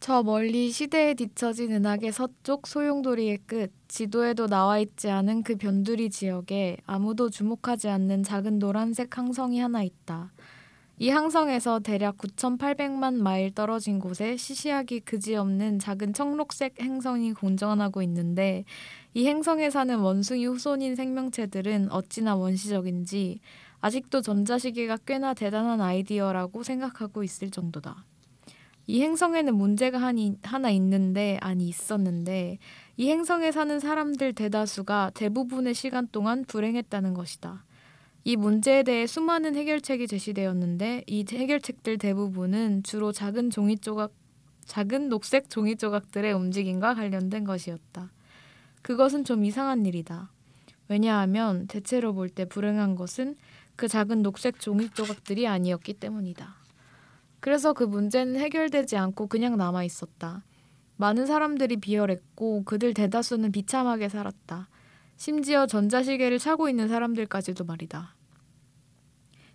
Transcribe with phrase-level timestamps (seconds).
[0.00, 6.78] 저 멀리 시대에 뒤처진 은하계 서쪽 소용돌이의 끝, 지도에도 나와 있지 않은 그 변두리 지역에
[6.86, 10.32] 아무도 주목하지 않는 작은 노란색 항성이 하나 있다.
[10.98, 18.64] 이 항성에서 대략 9,800만 마일 떨어진 곳에 시시하기 그지없는 작은 청록색 행성이 공전하고 있는데
[19.12, 23.40] 이 행성에 사는 원숭이 후손인 생명체들은 어찌나 원시적인지
[23.82, 28.06] 아직도 전자시계가 꽤나 대단한 아이디어라고 생각하고 있을 정도다.
[28.90, 32.58] 이 행성에는 문제가 하니, 하나 있는데 아니 있었는데
[32.96, 37.64] 이 행성에 사는 사람들 대다수가 대부분의 시간 동안 불행했다는 것이다.
[38.24, 44.12] 이 문제에 대해 수많은 해결책이 제시되었는데 이 해결책들 대부분은 주로 작은 종이 조각
[44.64, 48.10] 작은 녹색 종이 조각들의 움직임과 관련된 것이었다.
[48.82, 50.32] 그것은 좀 이상한 일이다.
[50.88, 53.36] 왜냐하면 대체로 볼 때 불행한 것은
[53.76, 56.59] 그 작은 녹색 종이 조각들이 아니었기 때문이다.
[57.40, 60.44] 그래서 그 문제는 해결되지 않고 그냥 남아 있었다.
[60.96, 64.68] 많은 사람들이 비열했고 그들 대다수는 비참하게 살았다.
[65.16, 68.14] 심지어 전자시계를 차고 있는 사람들까지도 말이다.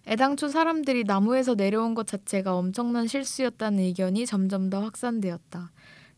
[0.08, 5.72] 애당초 사람들이 나무에서 내려온 것 자체가 엄청난 실수였다는 의견이 점점 더 확산되었다.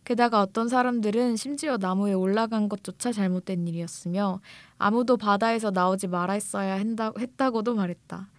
[0.04, 4.40] 게다가 어떤 사람들은 심지어 나무에 올라간 것조차 잘못된 일이었으며
[4.78, 6.76] 아무도 바다에서 나오지 말았어야
[7.20, 8.30] 했다고도 말했다.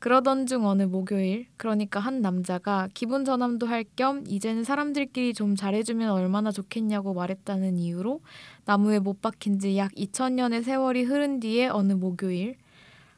[0.00, 6.10] 그러던 중 어느 목요일, 그러니까 한 남자가 기분 전환도 할 겸 이제는 사람들끼리 좀 잘해주면
[6.10, 8.20] 얼마나 좋겠냐고 말했다는 이유로
[8.64, 12.56] 나무에 못 박힌 지 약 2000년의 세월이 흐른 뒤에 어느 목요일,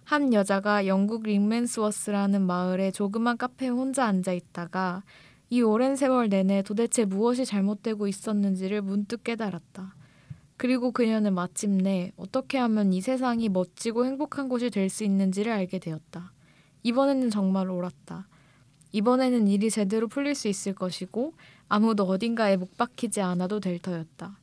[0.05, 5.05] 한 여자가 영국 링맨스워스라는 마을의 조그만 카페에 혼자 앉아 있다가
[5.51, 9.95] 이 오랜 세월 내내 도대체 무엇이 잘못되고 있었는지를 문득 깨달았다.
[10.57, 16.33] 그리고 그녀는 마침내 어떻게 하면 이 세상이 멋지고 행복한 곳이 될 수 있는지를 알게 되었다.
[16.83, 18.29] 이번에는 정말 옳았다.
[18.93, 21.35] 이번에는 일이 제대로 풀릴 수 있을 것이고
[21.69, 24.39] 아무도 어딘가에 못 박히지 않아도 될 터였다.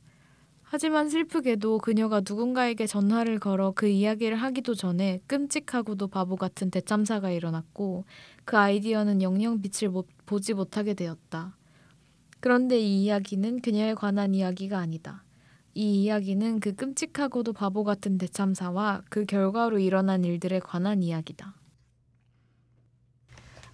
[0.62, 8.04] 하지만 슬프게도 그녀가 누군가에게 전화를 걸어 그 이야기를 하기도 전에 끔찍하고도 바보 같은 대참사가 일어났고
[8.44, 11.56] 그 아이디어는 영영 빛을 못, 보지 못하게 되었다.
[12.38, 15.24] 그런데 이 이야기는 그녀에 관한 이야기가 아니다.
[15.74, 21.59] 이 이야기는 그 끔찍하고도 바보 같은 대참사와 그 결과로 일어난 일들에 관한 이야기다.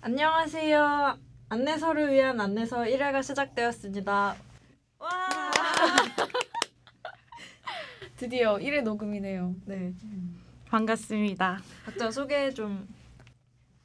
[0.07, 1.19] 안녕하세요.
[1.49, 4.37] 안내서를 위한 안내서 1회가 시작되었습니다.
[5.01, 5.11] 와!
[8.17, 9.57] 드디어 1회 녹음이네요.
[9.65, 9.93] 네.
[10.67, 11.59] 반갑습니다.
[11.85, 12.87] 각자 소개 좀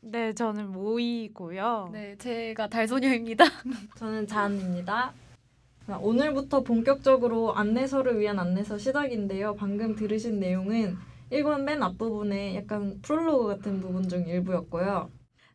[0.01, 1.89] 네, 저는 모이고요.
[1.91, 3.43] 네, 제가 달소녀입니다.
[3.97, 5.13] 저는 잔입니다.
[5.87, 9.55] 자, 오늘부터 본격적으로 안내서를 위한 안내서 시작인데요.
[9.55, 10.99] 방금 들으신 내용은
[11.31, 15.09] 1권 맨 앞부분에 약간 프롤로그 같은 부분 중 일부였고요.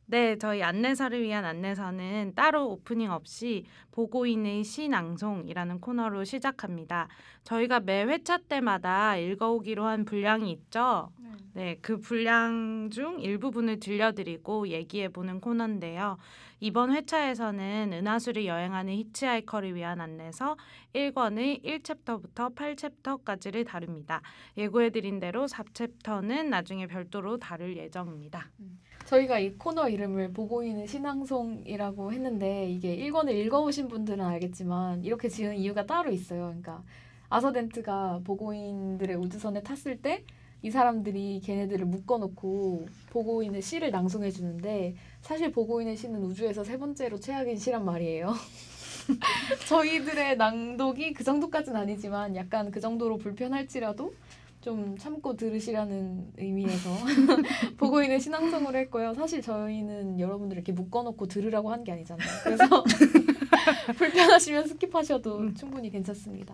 [0.09, 7.09] 네, 저희 안내서를 위한 안내서는 따로 오프닝 없이 보고인의 시낭송이라는 코너로 시작합니다.
[7.43, 11.11] 저희가 매 회차 때마다 읽어오기로 한 분량이 있죠.
[11.55, 16.19] 네, 그 분량 중 일부분을 들려드리고 얘기해보는 코너인데요.
[16.61, 20.57] 이번 회차에서는 은하수를 여행하는 히치하이커를 위한 안내서
[20.95, 24.23] 1권의 1챕터부터 8챕터까지를 다룹니다.
[24.57, 28.51] 예고해드린 대로 4챕터는 나중에 별도로 다룰 예정입니다.
[29.07, 35.57] 저희가 이 코너 이름을 보고 있는 신앙송이라고 했는데 이게 1권을 읽어보신 분들은 알겠지만 이렇게 지은
[35.57, 36.47] 이유가 따로 있어요.
[36.47, 36.83] 그러니까
[37.29, 40.25] 아서 덴트가 보곤인들의 우주선에 탔을 때
[40.63, 47.57] 이 사람들이 걔네들을 묶어놓고 보곤인의 시를 낭송해 주는데 사실 보곤인의 시는 우주에서 세 번째로 최악인
[47.57, 48.35] 시란 말이에요.
[49.69, 54.13] 저희들의 낭독이 그 정도까지는 아니지만 약간 그 정도로 불편할지라도
[54.67, 56.91] 좀 참고 들으시라는 의미에서
[57.79, 59.15] 보곤인의 시 낭송으로 했고요.
[59.15, 62.29] 사실 저희는 여러분들 이렇게 묶어놓고 들으라고 한 게 아니잖아요.
[62.43, 62.65] 그래서
[63.97, 66.53] 불편하시면 skip하셔도 충분히 괜찮습니다.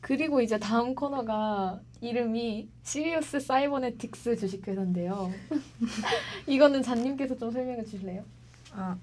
[0.00, 5.30] 그리고 이제 다음 코너가 이름이 시리우스 사이버네틱스 주식회사인데요.
[6.48, 8.24] 이거는 잔님께서 좀 설명해 주실래요?
[8.72, 8.96] 아,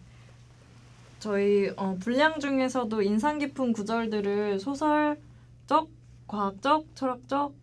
[1.20, 5.88] 저희 어, 분량 중에서도 인상 깊은 구절들을 소설적,
[6.28, 7.54] 과학적, 철학적,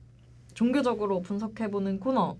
[0.55, 2.37] 종교적으로 분석해보는 코너.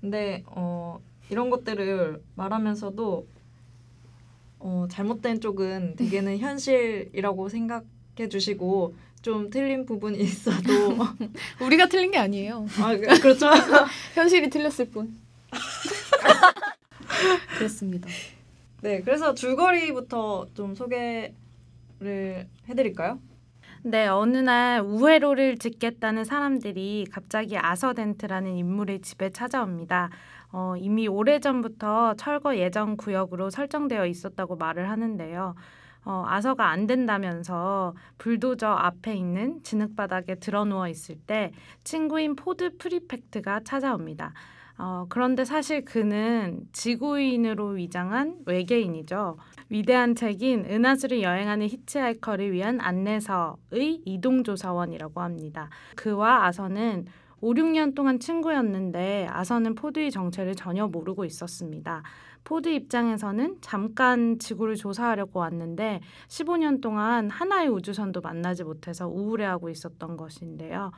[0.00, 1.00] 근데 어,
[1.30, 3.26] 이런 것들을 말하면서도
[4.58, 10.96] 어, 잘못된 쪽은 대개는 현실이라고 생각해 주시고 좀 틀린 부분이 있어도
[11.60, 12.66] 우리가 틀린 게 아니에요.
[12.80, 13.46] 아 그- 그렇죠.
[14.14, 15.16] 현실이 틀렸을 뿐.
[17.58, 18.08] 그렇습니다.
[18.82, 21.34] 네, 그래서 줄거리부터 좀 소개를
[22.68, 23.18] 해드릴까요?
[23.88, 30.10] 네, 어느 날 우회로를 짓겠다는 사람들이 갑자기 아서덴트라는 인물의 집에 찾아옵니다.
[30.50, 35.54] 어, 이미 오래전부터 철거 예정 구역으로 설정되어 있었다고 말을 하는데요.
[36.04, 41.52] 어, 아서가 안 된다면서 불도저 앞에 있는 진흙바닥에 드러누워 있을 때
[41.84, 44.32] 친구인 포드 프리펙트가 찾아옵니다.
[44.78, 49.38] 어, 그런데 사실 그는 지구인으로 위장한 외계인이죠.
[49.68, 55.70] 위대한 책인 은하수를 여행하는 히치하이커를 위한 안내서의 이동조사원이라고 합니다.
[55.96, 57.06] 그와 아서는
[57.40, 62.02] 5, 6년 동안 친구였는데 아서는 포드의 정체를 전혀 모르고 있었습니다.
[62.44, 70.92] 포드 입장에서는 잠깐 지구를 조사하려고 왔는데 15년 동안 하나의 우주선도 만나지 못해서 우울해하고 있었던 것인데요.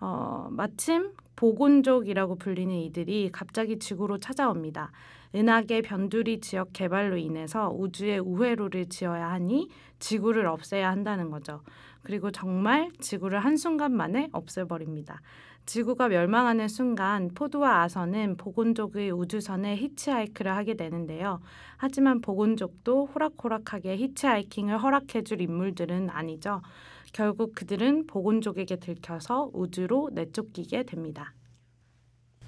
[0.00, 4.92] 어, 마침 보곤족이라고 불리는 이들이 갑자기 지구로 찾아옵니다.
[5.34, 9.68] 은하계 변두리 지역 개발로 인해서 우주에 우회로를 지어야 하니
[9.98, 11.62] 지구를 없애야 한다는 거죠.
[12.02, 15.20] 그리고 정말 지구를 한순간 만에 없애버립니다.
[15.66, 21.40] 지구가 멸망하는 순간 포드와 아서는 보곤족의 우주선에 히치하이크를 하게 되는데요.
[21.76, 26.62] 하지만 보곤족도 호락호락하게 히치하이킹을 허락해줄 인물들은 아니죠.
[27.12, 31.34] 결국 그들은 보곤족에게 들켜서 우주로 내쫓기게 됩니다.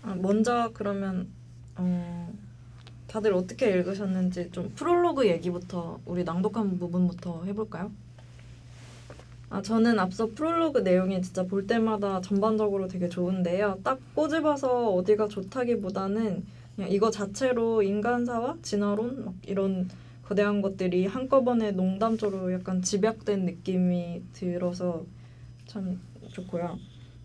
[0.03, 1.29] 아, 먼저 그러면
[1.77, 2.33] 어,
[3.07, 7.91] 다들 어떻게 읽으셨는지 좀 프롤로그 얘기부터 우리 낭독한 부분부터 해볼까요?
[9.51, 13.81] 아, 저는 앞서 프롤로그 내용이 진짜 볼 때마다 전반적으로 되게 좋은데요.
[13.85, 16.45] 딱 꼬집어서 어디가 좋다기보다는
[16.75, 19.91] 그냥 이거 자체로 인간사와 진화론 막 이런
[20.33, 25.05] 거대한 것들이 한꺼번에 농담조로 약간 집약된 느낌이 들어서
[25.67, 26.01] 참
[26.33, 26.79] 좋고요.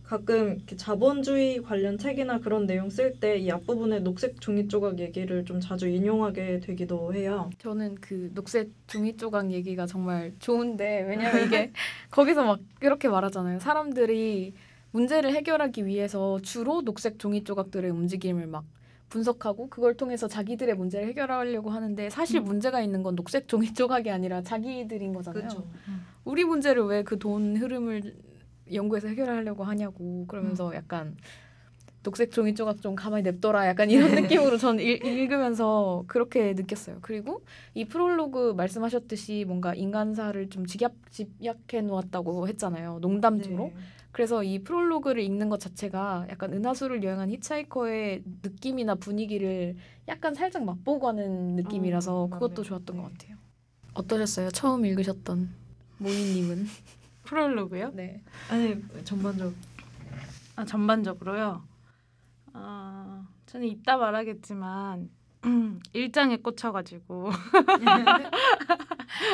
[0.04, 5.60] 가끔 자본주의 관련 책이나 그런 내용 쓸 때 이 앞부분에 녹색 종이 조각 얘기를 좀
[5.60, 7.50] 자주 인용하게 되기도 해요.
[7.60, 11.72] 저는 그 녹색 종이 조각 얘기가 정말 좋은데 왜냐면 이게
[12.12, 13.60] 거기서 막 이렇게 말하잖아요.
[13.60, 14.54] 사람들이
[14.92, 18.66] 문제를 해결하기 위해서 주로 녹색 종이 조각들의 움직임을 막
[19.10, 22.46] 분석하고 그걸 통해서 자기들의 문제를 해결하려고 하는데 사실 음.
[22.46, 25.42] 문제가 있는 건 녹색 종이 조각이 아니라 자기들인 거잖아요.
[25.42, 25.68] 그렇죠.
[26.26, 28.16] 우리 문제를 왜 그 돈 흐름을
[28.74, 31.16] 연구해서 해결하려고 하냐고 그러면서 약간
[32.04, 34.12] 녹색 종이 조각 좀 가만히 냅둬라 약간 이런
[34.52, 36.98] 느낌으로 저는 읽, 읽으면서 그렇게 느꼈어요.
[37.02, 37.42] 그리고
[37.74, 43.00] 이 프롤로그 말씀하셨듯이 뭔가 인간사를 좀 집약, 집약해 놓았다고 했잖아요.
[43.02, 43.58] 농담조로.
[43.58, 43.74] 네.
[44.18, 49.76] 그래서 이 프롤로그를 읽는 것 자체가 약간 은하수를 여행한 히치하이커의 느낌이나 분위기를
[50.08, 52.64] 약간 살짝 맛보고 가는 느낌이라서 어, 그것도.
[52.64, 53.10] 좋았던 것 네.
[53.12, 53.38] 같아요.
[53.94, 54.50] 어떠셨어요?
[54.50, 55.54] 처음 읽으셨던
[56.00, 56.66] 모이님은?
[57.26, 57.92] 프롤로그요?
[57.94, 58.24] 네.
[58.50, 59.54] 아니 전반적
[60.56, 61.62] 아, 전반적으로요.
[62.54, 65.12] 아, 저는 이따 말하겠지만
[65.94, 67.30] 일장에 꽂혀가지고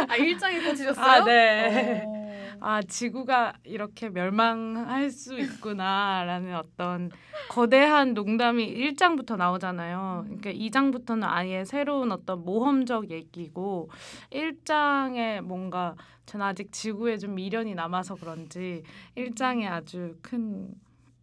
[0.10, 1.06] 아 일장에 꽂히셨어요?
[1.06, 2.04] 아, 네.
[2.06, 2.34] 어.
[2.60, 7.12] 아 지구가 이렇게 멸망할 수 있구나라는 어떤
[7.50, 10.26] 거대한 농담이 1장부터 나오잖아요.
[10.26, 13.90] 그러니까 2장부터는 아예 새로운 어떤 모험적 얘기고
[14.32, 15.96] 1장에 뭔가
[16.26, 18.84] 저는 아직 지구에 좀 미련이 남아서 그런지
[19.18, 20.74] 1장에 아주 큰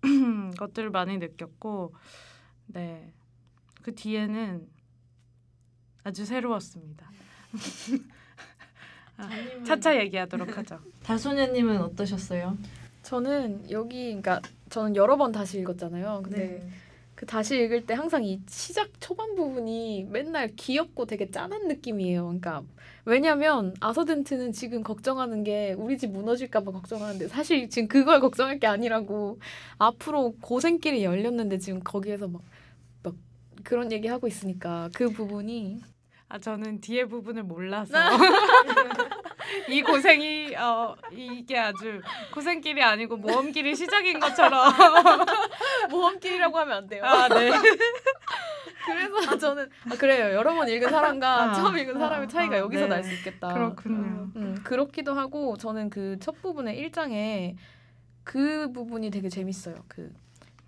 [0.58, 1.94] 것들을 많이 느꼈고
[2.66, 3.12] 네.
[3.82, 4.66] 그 뒤에는
[6.04, 7.10] 아주 새로웠습니다.
[9.16, 9.28] 아,
[9.64, 10.80] 차차 얘기하도록 하죠.
[11.02, 12.56] 달소녀님은 어떠셨어요?
[13.02, 14.40] 저는 여기 그러니까
[14.70, 16.22] 저는 여러 번 다시 읽었잖아요.
[16.24, 16.68] 근데 네.
[17.14, 22.24] 그 다시 읽을 때 항상 이 시작 초반 부분이 맨날 귀엽고 되게 짠한 느낌이에요.
[22.24, 22.62] 그러니까
[23.04, 29.38] 왜냐면 아서덴트는 지금 걱정하는 게 우리 집 무너질까봐 걱정하는데 사실 지금 그걸 걱정할 게 아니라고
[29.78, 32.49] 앞으로 고생길이 열렸는데 지금 거기에서 막, 막
[33.64, 35.80] 그런 얘기 하고 있으니까 그 부분이
[36.28, 37.92] 아 저는 뒤에 부분을 몰라서
[39.68, 42.00] 이 고생이 어 이게 아주
[42.32, 44.72] 고생길이 아니고 모험길이 시작인 것처럼
[45.90, 47.02] 모험길이라고 하면 안 돼요.
[47.04, 47.50] 아 네.
[48.86, 50.34] 그래서 저는 아, 그래요.
[50.34, 52.88] 여러 번 읽은 사람과 아, 처음 읽은 사람의 아, 차이가 아, 여기서 네.
[52.88, 53.48] 날수 있겠다.
[53.52, 54.30] 그렇군요.
[54.36, 57.56] 음, 그렇기도 하고 저는 그 첫 부분의 1장에
[58.24, 59.74] 그 부분이 되게 재밌어요.
[59.88, 60.12] 그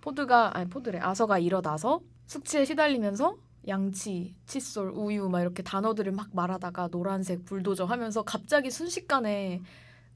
[0.01, 3.37] 포드가 아니 포드래 아서가 일어나서 숙취에 시달리면서
[3.69, 9.63] 양치, 칫솔, 우유 막 이렇게 단어들을 막 말하다가 노란색 불도저 하면서 갑자기 순식간에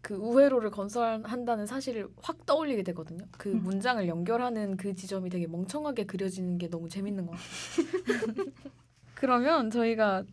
[0.00, 3.24] 그 우회로를 건설한다는 사실을 확 떠올리게 되거든요.
[3.32, 3.62] 그 음.
[3.64, 8.46] 문장을 연결하는 그 지점이 되게 멍청하게 그려지는 게 너무 재밌는 것 같아요.
[9.14, 10.24] 그러면 저희가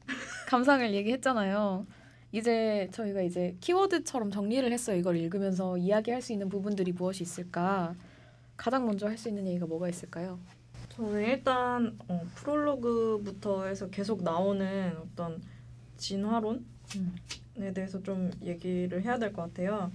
[0.47, 1.87] 감상을 얘기했잖아요.
[2.31, 4.97] 이제 저희가 이제 키워드처럼 정리를 했어요.
[4.97, 7.95] 이걸 읽으면서 이야기할 수 있는 부분들이 무엇이 있을까?
[8.57, 10.39] 가장 먼저 할 수 있는 얘기가 뭐가 있을까요?
[10.95, 15.41] 저는 일단 어, 프롤로그부터 해서 계속 나오는 어떤
[15.97, 16.59] 진화론에
[17.73, 19.91] 대해서 좀 얘기를 해야 될 것 같아요.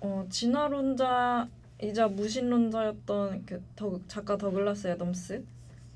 [0.00, 5.44] 어, 진화론자이자 무신론자였던 그 더, 작가 더글라스 애덤스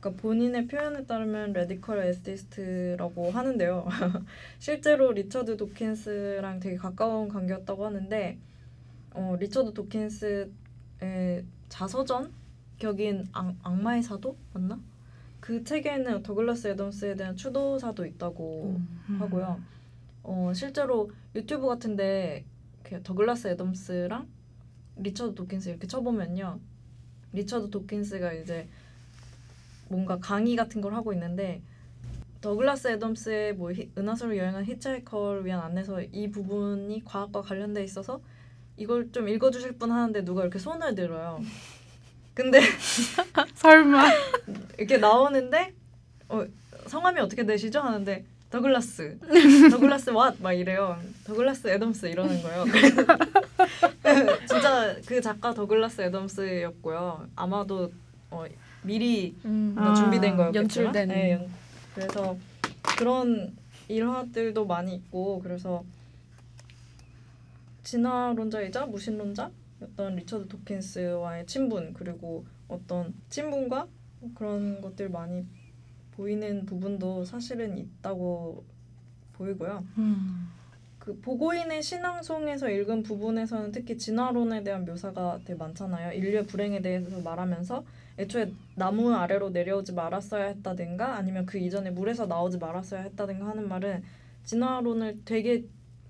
[0.00, 3.86] 그러니까 본인의 표현에 따르면 radical atheist라고 하는데요.
[4.58, 8.38] 실제로 리처드 도킨스랑 되게 가까운 관계였다고 하는데
[9.12, 10.48] 어, 리처드 도킨스의
[11.68, 12.32] 자서전
[12.86, 14.76] 격인 악, 악마의 사도 맞나?
[15.38, 18.74] 그 책에는 더글라스 애덤스에 대한 추도사도 있다고
[19.08, 19.16] 음.
[19.20, 19.60] 하고요.
[20.24, 22.44] 어, 실제로 유튜브 같은데
[22.82, 24.26] 그 더글라스 애덤스랑
[24.96, 26.58] 리처드 도킨스 이렇게 쳐보면요.
[27.32, 28.68] 리처드 도킨스가 이제
[29.88, 31.62] 뭔가 강의 같은 걸 하고 있는데
[32.40, 38.20] 더글라스 애덤스의 뭐 히- 은하수로 여행한 히치하이커를 위한 안내서 이 부분이 과학과 관련돼 있어서
[38.76, 41.40] 이걸 좀 읽어주실 분 하는데 누가 이렇게 손을 들어요.
[42.34, 42.60] 근데
[43.54, 44.04] 설마.
[44.78, 45.72] 이렇게 나오는데
[46.28, 46.44] 어,
[46.86, 47.80] 성함이 어떻게 되시죠?
[47.80, 49.18] 하는데 더글라스.
[49.70, 50.98] 더글라스 왓막 이래요.
[51.24, 52.64] 더글라스 애덤스 이러는 거예요.
[54.48, 57.28] 진짜 그 작가 더글라스 애덤스였고요.
[57.36, 57.92] 아마도
[58.30, 58.44] 어,
[58.82, 59.74] 미리 음.
[59.78, 60.86] 아, 준비된 거였겠지만.
[60.86, 61.08] 연출된.
[61.08, 61.48] 네, 연-
[61.94, 62.36] 그래서
[62.98, 63.54] 그런
[63.88, 65.84] 일화들도 많이 있고 그래서
[67.84, 69.50] 진화론자이자 무신론자
[69.82, 73.88] 였던 리처드 도킨스와의 친분 그리고 어떤 친분과
[74.34, 75.46] 그런 것들 많이
[76.12, 78.64] 보이는 부분도 사실은 있다고
[79.32, 79.84] 보이고요.
[79.98, 80.48] 음.
[80.98, 86.12] 그 보고인의 신앙송에서 읽은 부분에서는 특히 진화론에 대한 묘사가 되게 많잖아요.
[86.12, 87.84] 인류의 불행에 대해서 말하면서
[88.18, 94.04] 애초에 나무 아래로 내려오지 말았어야 했다든가 아니면 그 이전에 물에서 나오지 말았어야 했다든가 하는 말은
[94.44, 95.64] 진화론을 되게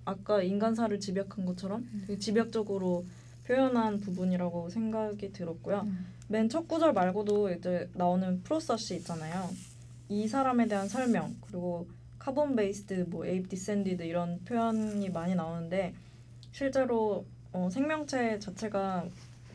[0.04, 3.06] 아까 인간사를 집약한 것처럼 되게 집약적으로
[3.46, 5.80] 표현한 부분이라고 생각이 들었고요.
[5.80, 6.06] 음.
[6.28, 9.50] 맨첫 구절 말고도 이제 나오는 프로서 씨 있잖아요.
[10.08, 11.86] 이 사람에 대한 설명 그리고
[12.18, 15.94] carbon based 뭐 ape descended 이런 표현이 많이 나오는데
[16.52, 19.06] 실제로 어, 생명체 자체가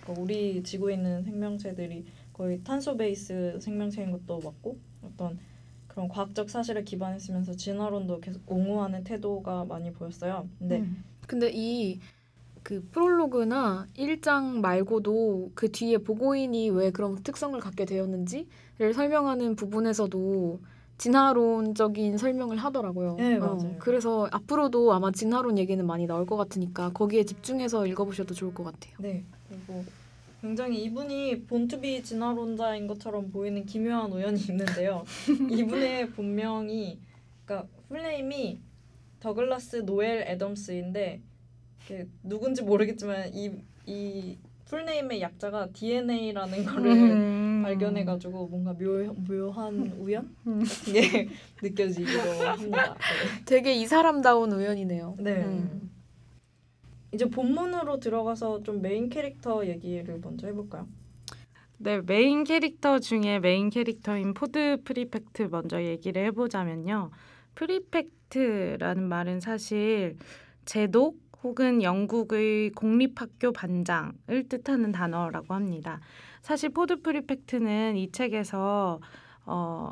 [0.02, 5.40] 그러니까 우리 지구에 있는 생명체들이 거의 탄소 베이스 생명체인 것도 맞고 어떤
[5.88, 10.48] 그런 과학적 사실에 기반했으면서 진화론도 계속 옹호하는 태도가 많이 보였어요.
[10.60, 11.04] 근데 음.
[11.26, 12.00] 근데 이
[12.68, 20.60] 그 프롤로그나 1장 말고도 그 뒤에 보고인이 왜 그런 특성을 갖게 되었는지를 설명하는 부분에서도
[20.98, 23.16] 진화론적인 설명을 하더라고요.
[23.16, 23.76] 네, 어, 맞아요.
[23.80, 28.96] 그래서 앞으로도 아마 진화론 얘기는 많이 나올 것 같으니까 거기에 집중해서 읽어보셔도 좋을 것 같아요.
[29.00, 29.86] 네 그리고
[30.42, 35.06] 굉장히 이분이 본투비 진화론자인 것처럼 보이는 기묘한 우연이 있는데요.
[35.50, 37.00] 이분의 본명이
[37.46, 38.60] 그러니까 풀네임이
[39.22, 41.22] 더글라스 노엘 애덤스인데
[42.24, 47.62] 누군지 모르겠지만 이 이 풀네임의 약자가 DNA라는 거를 음.
[47.64, 50.62] 발견해가지고 뭔가 묘, 묘한 우연 음.
[50.86, 51.30] 게
[51.64, 52.96] 느껴지기도 합니다.
[53.46, 55.16] 되게 이 사람다운 우연이네요.
[55.20, 55.38] 네.
[55.38, 55.46] 네.
[55.46, 55.90] 음.
[57.14, 60.86] 이제 본문으로 들어가서 좀 메인 캐릭터 얘기를 먼저 해볼까요?
[61.78, 67.12] 네, 메인 캐릭터 중에 메인 캐릭터인 포드 프리펙트 먼저 얘기를 해보자면요.
[67.56, 70.18] 프리펙트라는 말은 사실
[70.66, 76.00] 제독 혹은 영국의 공립학교 반장을 뜻하는 단어라고 합니다.
[76.42, 79.00] 사실 포드 프리펙트는 이 책에서
[79.46, 79.92] 어,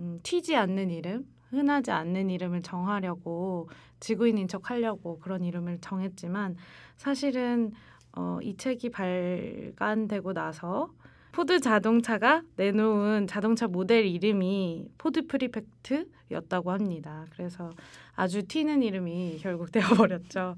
[0.00, 3.68] 음, 튀지 않는 이름, 흔하지 않는 이름을 정하려고
[4.00, 6.56] 지구인인 척 하려고 그런 이름을 정했지만
[6.96, 7.72] 사실은
[8.16, 10.92] 어, 이 책이 발간되고 나서
[11.34, 17.26] 포드 자동차가 내놓은 자동차 모델 이름이 포드 프리펙트였다고 합니다.
[17.30, 17.72] 그래서
[18.14, 19.72] 아주 튀는 이름이 결국
[20.06, 20.54] 되어버렸죠.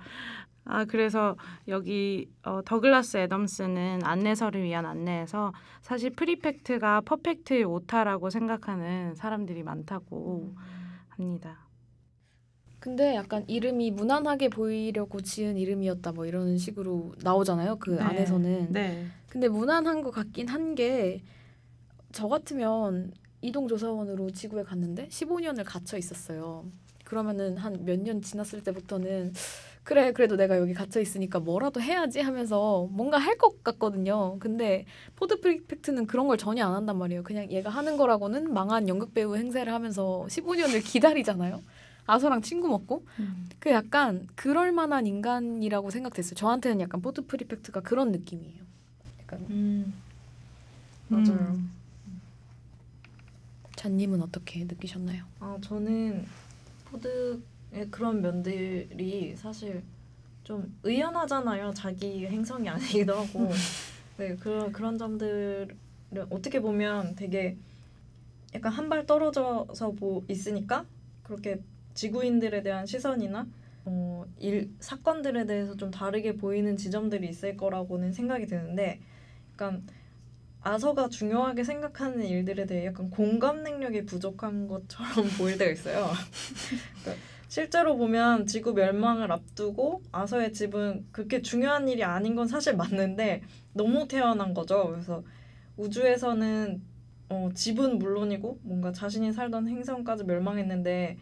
[0.66, 1.34] 아 그래서
[1.66, 10.52] 여기 어, 더글라스 애덤스는 안내서를 위한 안내에서 사실 프리펙트가 퍼펙트의 오타라고 생각하는 사람들이 많다고
[11.08, 11.66] 합니다.
[12.78, 17.76] 근데 약간 이름이 무난하게 보이려고 지은 이름이었다 뭐 이런 식으로 나오잖아요.
[17.76, 18.02] 그 네.
[18.02, 18.72] 안에서는.
[18.72, 19.06] 네.
[19.36, 21.20] 근데 무난한 것 같긴 한 게
[22.12, 23.12] 저 같으면
[23.42, 26.64] 이동 조사원으로 지구에 갔는데 15년을 갇혀 있었어요.
[27.04, 29.34] 그러면은 한 몇 년 지났을 때부터는
[29.84, 34.38] 그래 그래도 내가 여기 갇혀 있으니까 뭐라도 해야지 하면서 뭔가 할 것 같거든요.
[34.40, 37.22] 근데 포드 프리펙트는 그런 걸 전혀 안 한단 말이에요.
[37.22, 41.62] 그냥 얘가 하는 거라고는 망한 연극 배우 행세를 하면서 15년을 기다리잖아요.
[42.06, 43.04] 아서랑 친구 먹고
[43.58, 46.34] 그 약간 그럴 만한 인간이라고 생각됐어요.
[46.34, 48.64] 저한테는 약간 포드 프리펙트가 그런 느낌이에요.
[49.26, 49.92] 약간 음,
[51.08, 51.28] 맞아요.
[51.56, 51.70] 음.
[53.76, 55.24] 잔님은 어떻게 느끼셨나요?
[55.40, 56.24] 아 저는
[56.86, 59.82] 포드의 그런 면들이 사실
[60.44, 61.72] 좀 의연하잖아요.
[61.74, 63.50] 자기 행성이 아니기도 하고.
[64.16, 65.68] 네 그런 그런 점들을
[66.30, 67.56] 어떻게 보면 되게
[68.54, 70.86] 약간 한 발 떨어져서 보 있으니까
[71.22, 71.60] 그렇게
[71.94, 73.46] 지구인들에 대한 시선이나
[73.84, 79.00] 어, 일 사건들에 대해서 좀 다르게 보이는 지점들이 있을 거라고는 생각이 드는데,
[79.56, 79.86] 약간
[80.60, 86.10] 아서가 중요하게 생각하는 일들에 대해 약간 공감 능력이 부족한 것처럼 보일 때가 있어요.
[87.00, 93.42] 그러니까 실제로 보면 지구 멸망을 앞두고 아서의 집은 그렇게 중요한 일이 아닌 건 사실 맞는데
[93.72, 94.88] 너무 태어난 거죠.
[94.90, 95.22] 그래서
[95.78, 96.82] 우주에서는
[97.30, 101.16] 어, 집은 물론이고 뭔가 자신이 살던 행성까지 멸망했는데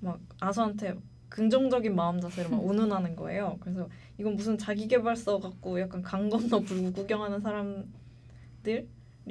[0.00, 0.96] 막 아서한테
[1.28, 3.56] 긍정적인 마음 자세를 막 운운하는 거예요.
[3.60, 8.86] 그래서 이건 무슨 자기계발서 같고 약간 강 건너 불구 구경하는 사람들이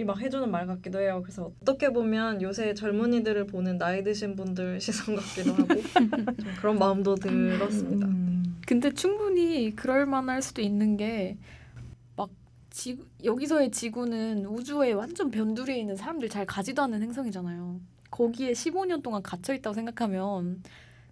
[0.06, 1.22] 막 해주는 말 같기도 해요.
[1.24, 5.68] 그래서 어떻게 보면 요새 젊은이들을 보는 나이 드신 분들 시선 같기도 하고
[6.38, 8.08] 좀 그런 마음도 들었습니다.
[8.08, 8.60] 음.
[8.68, 12.30] 근데 충분히 그럴 만할 수도 있는 게막
[12.72, 17.80] 지구 여기서의 지구는 우주에 완전 변두리에 있는 사람들 잘 가지도 않는 행성이잖아요.
[18.12, 20.62] 거기에 15년 동안 갇혀 있다고 생각하면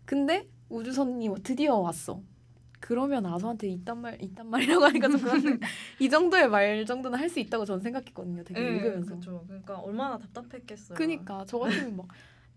[0.05, 2.21] 근데 우주선이 드디어 왔어.
[2.79, 5.65] 그러면 아서한테 이딴 말 이딴 말이라고 하니까 좀 그런데
[5.99, 8.43] 이 정도의 말 정도는 할 수 있다고 저는 생각했거든요.
[8.43, 9.11] 되게 읽으면서.
[9.11, 9.43] 그렇죠.
[9.47, 10.97] 그러니까 얼마나 답답했겠어요.
[10.97, 12.07] 그니까 저 같으면 막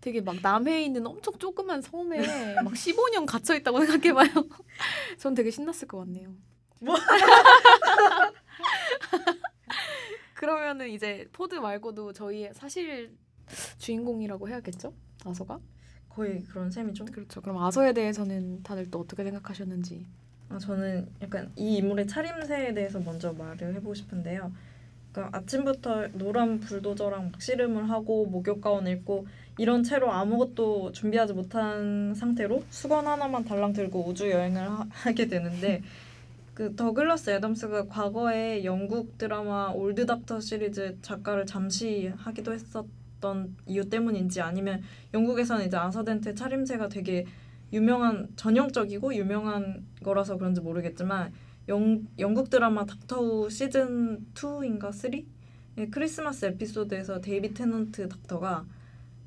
[0.01, 4.29] 되게 막 남해에 있는 엄청 조그만 섬에 막 15년 갇혀 있다고 생각해봐요.
[5.17, 6.33] 전 되게 신났을 것 같네요.
[6.81, 6.95] 뭐?
[10.35, 13.15] 그러면은 이제 포드 말고도 저희의 사실
[13.79, 14.93] 주인공이라고 해야겠죠?
[15.25, 15.59] 아서가?
[16.09, 17.05] 거의 그런 셈이죠.
[17.05, 17.41] 그렇죠.
[17.41, 20.05] 그럼 아서에 대해서는 다들 또 어떻게 생각하셨는지.
[20.49, 24.51] 아, 저는 약간 이 인물의 차림새에 대해서 먼저 말을 해보고 싶은데요.
[25.11, 32.13] 그러니까 아침부터 노란 불도저랑 막 씨름을 하고 목욕 가운 입고 이런 채로 아무것도 준비하지 못한
[32.13, 35.81] 상태로 수건 하나만 달랑 들고 우주 여행을 하, 하게 되는데
[36.53, 42.85] 그 더글라스 애덤스가 과거에 영국 드라마 올드 닥터 시리즈 작가를 잠시 하기도 했었
[43.19, 44.81] 던 이유 때문인지 아니면
[45.13, 47.25] 영국에서는 이제 아서덴트의 차림새가 되게
[47.73, 51.33] 유명한 전형적이고 유명한 거라서 그런지 모르겠지만
[51.69, 55.11] 영, 영국 드라마 닥터 후 시즌 2인가 3?
[55.79, 58.65] 의 크리스마스 에피소드에서 데이비 테넌트 닥터가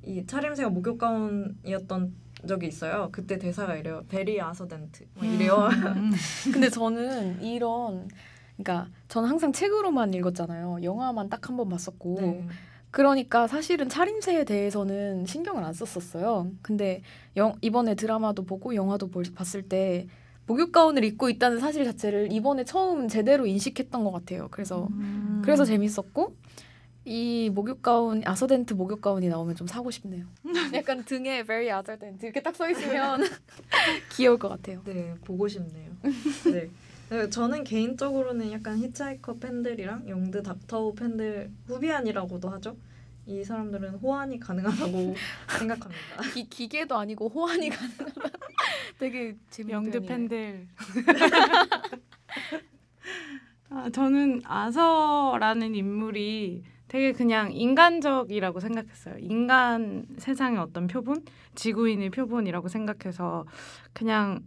[0.02, 2.12] 이 차림새가 목욕 가운이었던
[2.49, 3.09] 적이 있어요.
[3.12, 4.02] 그때 대사가 이래요.
[4.09, 5.68] very Arthur Dent 막 이래요.
[5.97, 6.11] 음.
[6.52, 8.09] 근데 저는 이런
[8.56, 10.79] 그러니까 저는 항상 책으로만 읽었잖아요.
[10.83, 12.48] 영화만 딱 한 번 봤었고 네.
[12.90, 16.50] 그러니까 사실은 차림새에 대해서는 신경을 안 썼었어요.
[16.62, 17.03] 근데
[17.37, 20.07] 영, 이번에 드라마도 보고 영화도 볼, 봤을 때
[20.46, 24.48] 목욕 가운을 입고 있다는 사실 자체를 이번에 처음 제대로 인식했던 것 같아요.
[24.50, 25.40] 그래서 음.
[25.44, 26.35] 그래서 재밌었고
[27.05, 30.26] 이 목욕 가운 아서덴트 목욕 가운이 나오면 좀 사고 싶네요.
[30.74, 33.20] 약간 등에 very 아서덴트 이렇게 딱 써 있으면
[34.12, 34.83] 귀여울 것 같아요.
[34.85, 35.92] 네, 보고 싶네요.
[36.53, 36.68] 네.
[37.11, 42.77] 네, 저는 개인적으로는 약간 히치하이커 팬들이랑 영드 닥터우 팬들 후비안이라고도 하죠.
[43.27, 45.16] 이 사람들은 호환이 가능하다고
[45.59, 46.23] 생각합니다.
[46.33, 48.14] 기, 기계도 아니고 호환이 가능하다.
[49.01, 50.01] 되게 재밌는 영드.
[50.07, 50.68] 팬들.
[53.70, 59.16] 아, 저는 아서라는 인물이 되게 그냥 인간적이라고 생각했어요.
[59.18, 61.25] 인간 세상의 어떤 표본,
[61.57, 63.46] 지구인의 표본이라고 생각해서
[63.92, 64.42] 그냥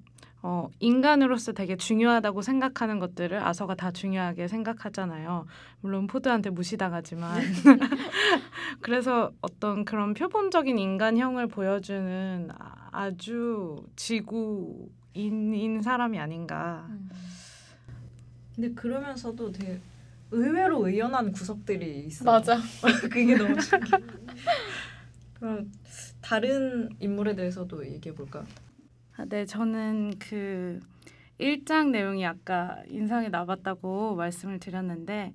[0.45, 5.45] 어, 인간으로서 되게 중요하다고 생각하는 것들을 아서가 다 중요하게 생각하잖아요.
[5.79, 7.41] 물론 포드한테 무시당하지만.
[8.82, 16.88] 그래서 어떤 그런 표본적인 인간형을 보여주는 아- 아주 지구인인 사람이 아닌가.
[16.89, 17.10] 음.
[18.53, 19.79] 근데 그러면서도 되게
[20.32, 22.25] 의외로 의연한 구석들이 있어요.
[22.29, 22.58] 맞아.
[23.01, 23.97] 그게 너무 신기해.
[25.36, 25.71] 그럼
[26.21, 28.43] 다른 인물에 대해서도 얘기해 볼까?
[29.15, 30.80] 아, 네, 저는 그
[31.38, 35.34] 일장 내용이 아까 인상이 남았다고 말씀을 드렸는데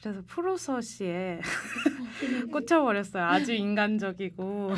[0.00, 1.40] 그래서 프로서 씨에
[2.52, 3.24] 꽂혀버렸어요.
[3.24, 4.72] 아주 인간적이고.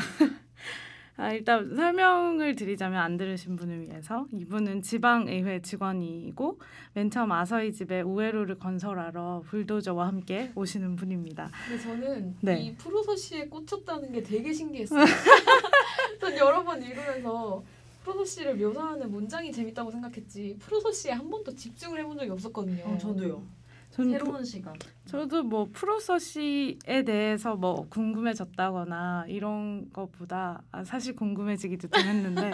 [1.21, 6.59] 아, 일단 설명을 드리자면 안 들으신 분을 위해서 이분은 지방의회 직원이고
[6.95, 11.51] 맨 처음 아서희 집에 우회로를 건설하러 불도저와 함께 오시는 분입니다.
[11.69, 12.61] 근데 저는 네.
[12.61, 15.05] 이 프로서 씨에 꽂혔다는 게 되게 신기했어요.
[16.21, 17.63] 전 여러 번 읽으면서
[18.03, 22.85] 프로서 씨를 묘사하는 문장이 재밌다고 생각했지 프로서 씨에 한 번도 집중을 해본 적이 없었거든요.
[22.85, 23.43] 어, 저도요.
[23.91, 24.75] 저는 새로운 시간.
[25.05, 32.53] 저도 뭐 프로서 씨에 대해서 뭐 궁금해졌다거나 이런 것보다 아, 사실 궁금해지기도 좀 했는데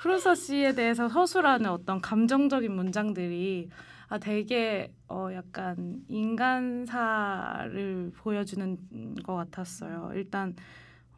[0.00, 3.68] 프로서 씨에 대해서 서술하는 어떤 감정적인 문장들이
[4.08, 10.12] 아 되게 어 약간 인간사를 보여주는 것 같았어요.
[10.14, 10.54] 일단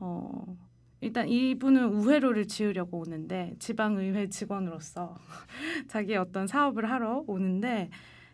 [0.01, 0.57] 어
[1.01, 5.17] 일단 이분은 우회로를 지으려고 오는데 지방의회 직원으로서
[5.89, 7.91] 자기의 어떤 사업을 하러 오는데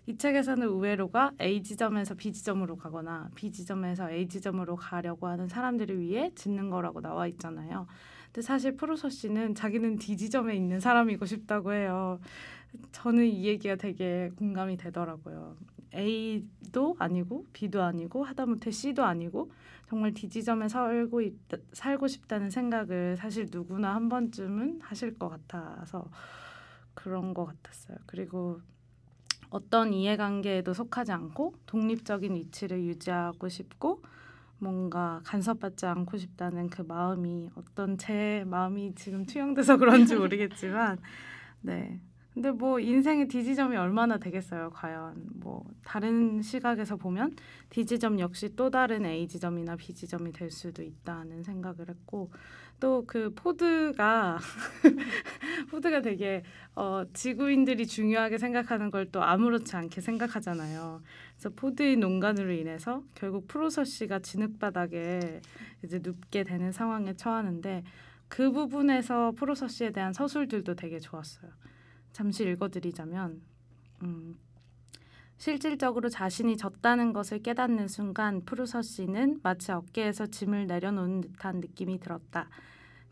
[0.07, 5.99] 이 책에서는 우회로가 A 지점에서 B 지점으로 가거나 B 지점에서 A 지점으로 가려고 하는 사람들을
[6.01, 7.87] 위해 짓는 거라고 나와 있잖아요.
[8.27, 12.19] 근데 사실 프로서 씨는 자기는 디지점에 있는 사람이고 싶다고 해요.
[12.93, 15.57] 저는 이 얘기가 되게 공감이 되더라고요.
[15.95, 19.51] A도 아니고 B도 아니고 하다못해 C도 아니고
[19.89, 21.35] 정말 디지점에 살고 있,
[21.73, 26.11] 살고 싶다는 생각을 사실 누구나 한 번쯤은 하실 것 같아서
[26.95, 27.97] 그런 것 같았어요.
[28.07, 28.61] 그리고
[29.51, 34.03] 어떤 이해관계에도 속하지 않고 독립적인 위치를 유지하고 싶고
[34.59, 40.99] 뭔가 간섭받지 않고 싶다는 그 마음이 어떤 제 마음이 지금 투영돼서 그런지 모르겠지만
[41.61, 42.01] 네.
[42.35, 45.25] 근데 뭐 인생의 D 지점이 얼마나 되겠어요, 과연.
[45.37, 47.37] 뭐 다른 시각에서 보면
[47.71, 52.31] D 지점 역시 또 다른 A 지점이나 B 지점이 될 수도 있다는 생각을 했고
[52.81, 54.39] 또 그 포드가
[55.71, 56.43] 포드가 되게
[56.75, 61.03] 어, 지구인들이 중요하게 생각하는 걸 또 아무렇지 않게 생각하잖아요.
[61.37, 65.41] 그래서 포드의 농간으로 인해서 결국 프로서 씨가 진흙바닥에
[65.85, 67.85] 이제 눕게 되는 상황에 처하는데
[68.29, 71.53] 그 부분에서 프로서 씨에 대한 서술들도 되게 좋았어요.
[72.15, 73.43] 잠시 읽어드리자면
[74.05, 74.39] 음,
[75.37, 82.49] 실질적으로 자신이 졌다는 것을 깨닫는 순간 프루서 씨는 마치 어깨에서 짐을 내려놓는 듯한 느낌이 들었다.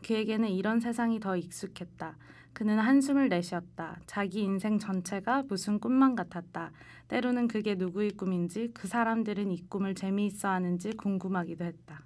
[0.03, 2.17] 그에게는 이런 세상이 더 익숙했다.
[2.53, 3.99] 그는 한숨을 내쉬었다.
[4.05, 6.71] 자기 인생 전체가 무슨 꿈만 같았다.
[7.09, 12.05] 때로는 그게 누구의 꿈인지 그 사람들은 이 꿈을 재미있어 하는지 궁금하기도 했다.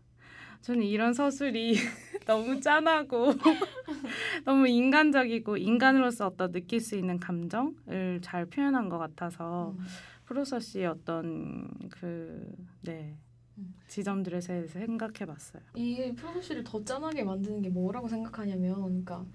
[0.62, 1.76] 저는 이런 서술이
[2.26, 3.34] 너무 짠하고
[4.46, 9.86] 너무 인간적이고 인간으로서 어떤 느낄 수 있는 감정을 잘 표현한 것 같아서 음.
[10.26, 13.16] 프로서 씨의 어떤 그 네.
[13.58, 13.74] 음.
[13.88, 15.64] 지점들에 대해서 생각해봤어요.
[15.76, 19.26] 이 프로소시를 더 짠하게 만드는 게 뭐라고 생각하냐면, 그러니까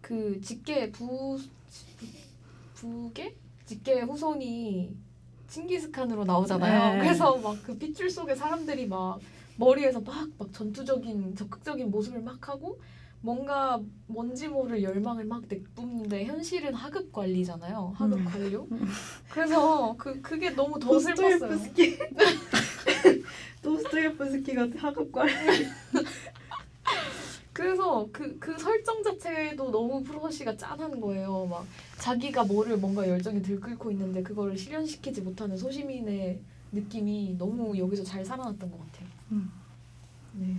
[0.00, 1.38] 그 직계 부
[2.74, 4.94] 부계 직계 후손이
[5.48, 6.94] 칭기스칸으로 나오잖아요.
[6.94, 7.00] 네.
[7.00, 9.18] 그래서 막 그 핏줄 속에 사람들이 막
[9.58, 12.80] 머리에서 막 막 전투적인 적극적인 모습을 막 하고
[13.20, 17.92] 뭔가 뭔지 모를 열망을 막 내뿜는데 현실은 하급 관리잖아요.
[17.96, 18.24] 하급 음.
[18.24, 18.68] 관료.
[19.28, 21.50] 그래서 그 그게 너무 더 슬펐어요.
[21.50, 21.98] 도스토옙스키
[23.62, 25.28] 도스토옙스키가 하급관
[27.52, 31.46] 그래서 그, 그 설정 자체도 너무 프로서씨가 짠한 거예요.
[31.46, 31.66] 막
[31.98, 36.38] 자기가 뭐를 뭔가 열정이 들끓고 있는데 그거를 실현시키지 못하는 소시민의
[36.70, 39.17] 느낌이 너무 여기서 잘 살아났던 것 같아요.
[39.32, 39.50] 음.
[40.32, 40.56] 네.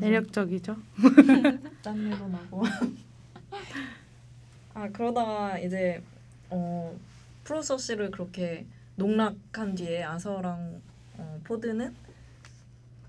[0.00, 0.76] 매력적이죠.
[1.82, 2.62] 짠내도 나고
[4.74, 6.02] 아 그러다가 이제
[6.50, 6.98] 어
[7.44, 8.66] 프로서 씨를 그렇게
[8.96, 10.80] 농락한 뒤에 아서랑
[11.18, 11.94] 어, 포드는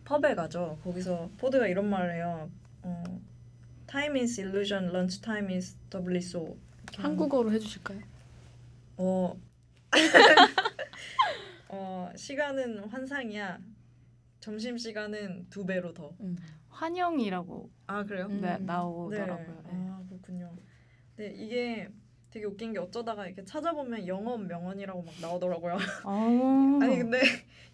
[0.06, 0.78] 펍에 가죠.
[0.84, 2.50] 거기서 포드가 이런 말을 해요.
[2.84, 3.04] 어,
[3.88, 6.56] Time is illusion, lunch time is doubly so.
[6.98, 8.00] 한국어로 해주실까요?
[8.98, 9.36] 어,
[11.70, 13.58] 어 시간은 환상이야.
[14.46, 16.14] 점심 시간은 두 배로 더.
[16.20, 16.38] 음.
[16.70, 18.28] 환영이라고 아 그래요?
[18.30, 18.42] 음.
[18.42, 19.64] 네, 나오더라고요.
[19.64, 19.70] 네.
[19.74, 20.56] 아 그렇군요.
[21.16, 21.90] 네 이게
[22.30, 25.78] 되게 웃긴 게 어쩌다가 이렇게 찾아보면 영어 명언이라고 막 나오더라고요.
[26.04, 26.80] 어.
[26.84, 27.22] 아니 근데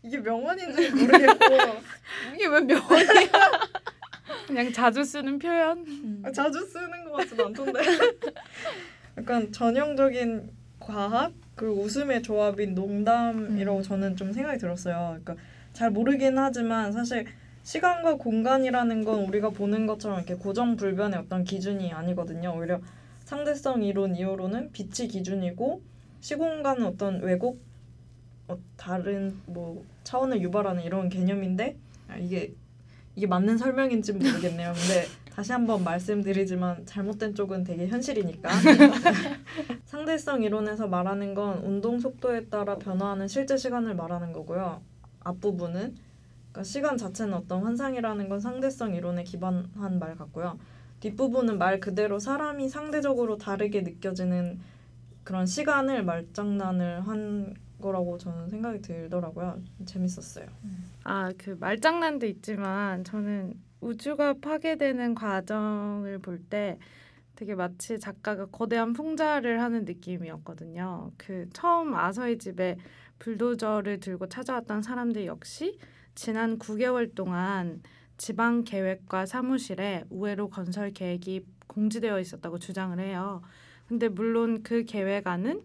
[0.01, 1.45] 이게 명언인지 모르겠고
[2.35, 2.81] 이게 왜 명?
[4.47, 5.79] 그냥 자주 쓰는 표현.
[5.79, 6.21] 음.
[6.25, 7.81] 아, 자주 쓰는 것 같지도 않던데.
[9.17, 13.83] 약간 전형적인 과학 그리고 웃음의 조합인 농담이라고 음.
[13.83, 15.19] 저는 좀 생각이 들었어요.
[15.21, 15.35] 그러니까
[15.73, 17.25] 잘 모르긴 하지만 사실
[17.63, 22.55] 시간과 공간이라는 건 우리가 보는 것처럼 이렇게 고정불변의 어떤 기준이 아니거든요.
[22.57, 22.81] 오히려
[23.25, 25.81] 상대성 이론 이후로는 빛이 기준이고
[26.19, 27.61] 시공간은 어떤 왜곡
[28.47, 32.53] 어, 다른 뭐 차원을 유발하는 이런 개념인데 아, 이게
[33.15, 34.73] 이게 맞는 설명인지 모르겠네요.
[34.73, 38.49] 근데 다시 한번 말씀드리지만 잘못된 쪽은 되게 현실이니까
[39.85, 44.81] 상대성 이론에서 말하는 건 운동 속도에 따라 변화하는 실제 시간을 말하는 거고요.
[45.23, 45.95] 앞부분은
[46.51, 50.57] 그러니까 시간 자체는 어떤 환상이라는 건 상대성 이론에 기반한 말 같고요.
[50.99, 54.59] 뒷부분은 말 그대로 사람이 상대적으로 다르게 느껴지는
[55.23, 59.59] 그런 시간을 말장난을 한 거라고 저는 생각이 들더라고요.
[59.85, 60.45] 재밌었어요.
[61.03, 66.77] 아, 그 말장난도 있지만 저는 우주가 파괴되는 과정을 볼 때
[67.35, 71.11] 되게 마치 작가가 거대한 풍자를 하는 느낌이었거든요.
[71.17, 72.77] 그 처음 아서의 집에
[73.21, 75.77] 불도저를 들고 찾아왔던 사람들 역시
[76.15, 77.83] 지난 9개월 동안
[78.17, 83.43] 지방 계획과 사무실에 우회로 건설 계획이 공지되어 있었다고 주장을 해요.
[83.87, 85.61] 근데 물론 그 계획안은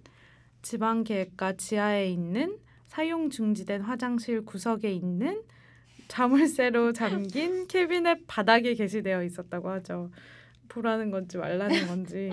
[0.60, 5.42] 지방 계획과 지하에 있는 사용 중지된 화장실 구석에 있는
[6.08, 10.10] 자물쇠로 잠긴 캐비넷 바닥에 게시되어 있었다고 하죠.
[10.68, 12.30] 보라는 건지 말라는 건지.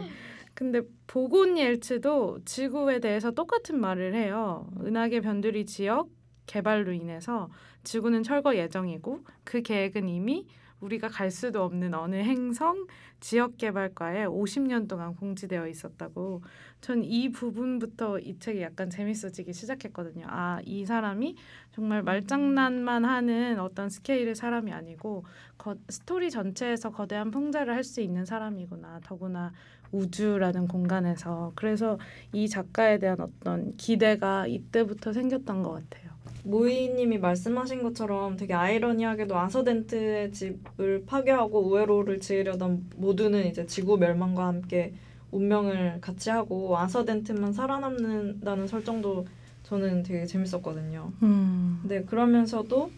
[0.53, 4.67] 근데 보곤 옐츠도 지구에 대해서 똑같은 말을 해요.
[4.81, 6.09] 은하계 변두리 지역
[6.45, 7.49] 개발로 인해서
[7.83, 10.47] 지구는 철거 예정이고 그 계획은 이미
[10.79, 12.85] 우리가 갈 수도 없는 어느 행성
[13.21, 16.41] 지역 개발과에 50년 동안 공지되어 있었다고.
[16.81, 20.25] 전 이 부분부터 이 책이 약간 재밌어지기 시작했거든요.
[20.27, 21.35] 아, 이 사람이
[21.71, 25.23] 정말 말장난만 하는 어떤 스케일의 사람이 아니고
[25.57, 28.99] 거, 스토리 전체에서 거대한 풍자를 할 수 있는 사람이구나.
[29.05, 29.53] 더구나
[29.93, 31.53] 우주라는 공간에서.
[31.55, 31.97] 그래서
[32.33, 36.11] 이 작가에 대한 어떤 기대가 이때부터 생겼던 것 같아요.
[36.43, 44.93] 모이님이 말씀하신 것처럼 되게 아이러니하게도 아서덴트의 집을 파괴하고 우에로를 지으려던 모두는 이제 지구 멸망과 함께
[45.31, 49.25] 운명을 같이 하고 아서덴트만 살아남는다는 설정도
[49.63, 51.13] 저는 되게 재밌었거든요.
[51.23, 51.79] 음.
[51.81, 52.91] 근데 그러면서도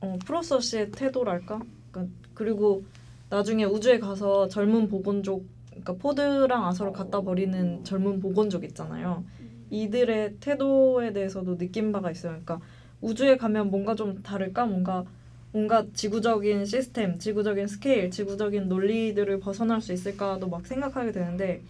[0.00, 1.60] 어, 프로서 씨의 태도랄까?
[1.90, 2.84] 그러니까 그리고
[3.30, 5.46] 나중에 우주에 가서 젊은 보곤족,
[5.86, 9.24] 그러니까 포드랑 아서를 갖다 버리는 젊은 보곤족 있잖아요.
[9.70, 12.32] 이들의 태도에 대해서도 느낀 바가 있어요.
[12.32, 12.60] 그러니까
[13.00, 14.66] 우주에 가면 뭔가 좀 다를까?
[14.66, 15.04] 뭔가
[15.52, 21.62] 뭔가 지구적인 시스템, 지구적인 스케일, 지구적인 논리들을 벗어날 수 있을까도 막 생각하게 되는데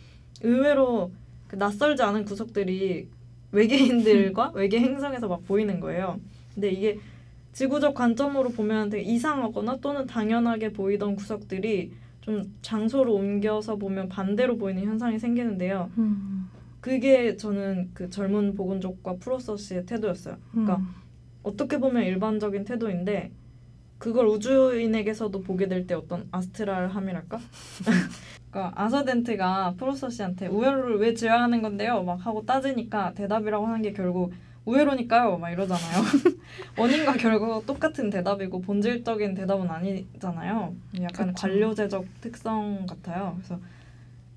[0.42, 1.12] 의외로
[1.46, 3.08] 그 낯설지 않은 구석들이
[3.52, 6.18] 외계인들과 외계 행성에서 막 보이는 거예요.
[6.54, 6.98] 근데 이게
[7.52, 11.92] 지구적 관점으로 보면 되게 이상하거나 또는 당연하게 보이던 구석들이
[12.26, 15.90] 좀 장소로 옮겨서 보면 반대로 보이는 현상이 생기는데요.
[15.96, 16.48] 음.
[16.80, 20.36] 그게 저는 그 젊은 보건족과 프로서 씨의 태도였어요.
[20.50, 20.88] 그러니까 음.
[21.44, 23.30] 어떻게 보면 일반적인 태도인데
[23.98, 27.38] 그걸 우주인에게서도 보게 될 때 어떤 아스트랄함이랄까?
[28.50, 32.02] 그러니까 아서덴트가 프로서 씨한테 우회로를 왜 지어야 하는 건데요?
[32.02, 34.32] 막 하고 따지니까 대답이라고 하는 게 결국
[34.66, 35.38] 우회로니까요.
[35.38, 36.02] 막 이러잖아요.
[36.76, 40.74] 원인과 결과가 똑같은 대답이고 본질적인 대답은 아니잖아요.
[41.02, 41.40] 약간 그쵸.
[41.40, 43.34] 관료제적 특성 같아요.
[43.36, 43.60] 그래서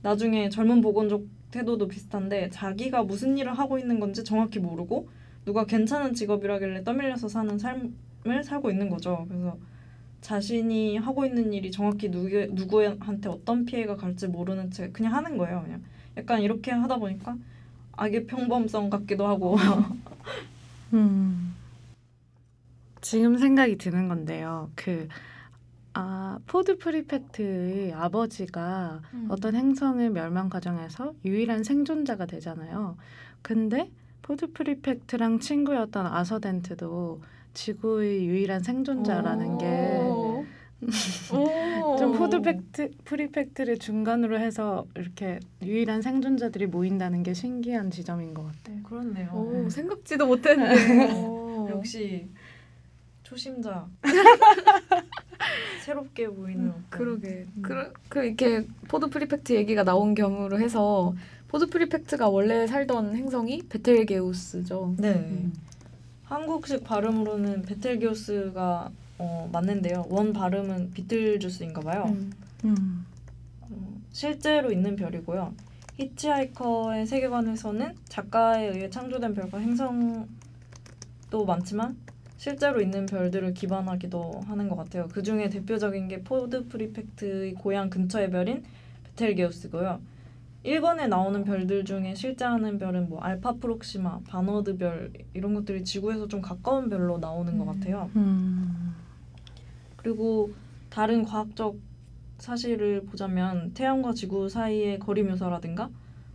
[0.01, 5.09] 나중에 젊은 보건족 태도도 비슷한데 자기가 무슨 일을 하고 있는 건지 정확히 모르고
[5.45, 9.25] 누가 괜찮은 직업이라길래 떠밀려서 사는 삶을 살고 있는 거죠.
[9.27, 9.57] 그래서
[10.21, 15.63] 자신이 하고 있는 일이 정확히 누구, 누구한테 어떤 피해가 갈지 모르는 채 그냥 하는 거예요.
[15.63, 15.81] 그냥
[16.17, 17.35] 약간 이렇게 하다 보니까
[17.93, 19.57] 악의 평범성 같기도 하고
[20.93, 21.55] 음.
[23.01, 24.69] 지금 생각이 드는 건데요.
[24.75, 25.07] 그
[25.93, 29.27] 아, 포드 프리펙트의 아버지가 음.
[29.29, 32.97] 어떤 행성의 멸망 과정에서 유일한 생존자가 되잖아요.
[33.41, 33.89] 근데
[34.21, 37.21] 포드 프리펙트랑 친구였던 아서덴트도
[37.53, 39.65] 지구의 유일한 생존자라는 게
[41.99, 48.81] 좀 포드 팩트, 프리펙트를 중간으로 해서 이렇게 유일한 생존자들이 모인다는 게 신기한 지점인 것 같아요.
[48.83, 49.29] 그렇네요.
[49.33, 51.13] 오, 생각지도 못했는데.
[51.13, 51.67] 오.
[51.71, 52.27] 역시
[53.23, 53.87] 초심자
[55.83, 57.45] 새롭게 보이는 어떤- 그러게.
[57.57, 57.61] 음.
[57.61, 61.13] 그, 그 이렇게 포드 프리펙트 얘기가 나온 경우로 해서
[61.47, 64.95] 포드 프리펙트가 원래 살던 행성이 베텔게우스죠.
[64.97, 65.13] 네.
[65.13, 65.53] 음.
[66.23, 70.05] 한국식 발음으로는 베텔기우스가 어, 맞는데요.
[70.10, 72.05] 원 발음은 비틀주스인가 봐요.
[72.08, 72.32] 음.
[72.65, 73.05] 음.
[73.62, 73.67] 어,
[74.12, 75.53] 실제로 있는 별이고요.
[75.97, 80.25] 히치하이커의 세계관에서는 작가에 의해 창조된 별과 행성도
[81.45, 81.97] 많지만
[82.38, 85.10] 실제로 있는 별들을 기반하기도 하는 것 같아요.
[85.12, 88.63] 그 중에 대표적인 게 포드 프리펙트의 고향 근처의 별인
[89.03, 89.99] 베텔게우스고요.
[90.63, 96.29] 1권에 나오는 별들 중에 실제 하는 별은 뭐 알파 프록시마, 바너드 별 이런 것들이 지구에서
[96.29, 97.73] 좀 가까운 별로 나오는 것 음.
[97.73, 98.10] 같아요.
[98.15, 98.95] 음.
[100.01, 100.53] 그리고
[100.89, 101.77] 다른 과학적
[102.38, 105.89] 사실을 보자면 태양과 지구 사이의 거리 묘사라든가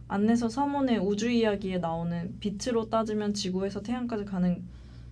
[0.06, 4.62] 안내서 서문의 우주 이야기에 나오는 빛으로 따지면 지구에서 태양까지 가는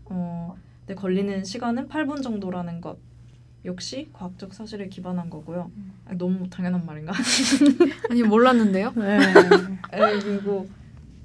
[0.05, 0.55] 어,
[0.87, 2.99] 데 걸리는 시간은 8분 정도라는 것
[3.65, 5.71] 역시 과학적 사실에 기반한 거고요.
[6.05, 7.12] 아니, 너무 당연한 말인가?
[8.11, 8.93] 아니 몰랐는데요.
[8.97, 9.19] 네.
[9.93, 10.69] 에, 그리고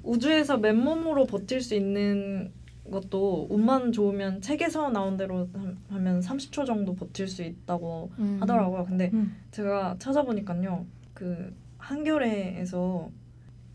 [0.02, 2.52] 우주에서 맨몸으로 버틸 수 있는
[2.90, 8.38] 것도 운만 좋으면 책에서 나온 대로 함- 하면 30초 정도 버틸 수 있다고 음.
[8.40, 8.84] 하더라고요.
[8.84, 9.36] 근데 음.
[9.50, 10.86] 제가 찾아보니까요.
[11.14, 13.10] 그 한겨레에서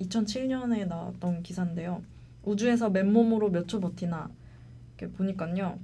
[0.02, 2.02] 2007년에 나왔던 기사인데요.
[2.43, 4.30] 우주에서 맨몸으로 몇 초 버티나
[4.97, 5.78] 이렇게 보니까요.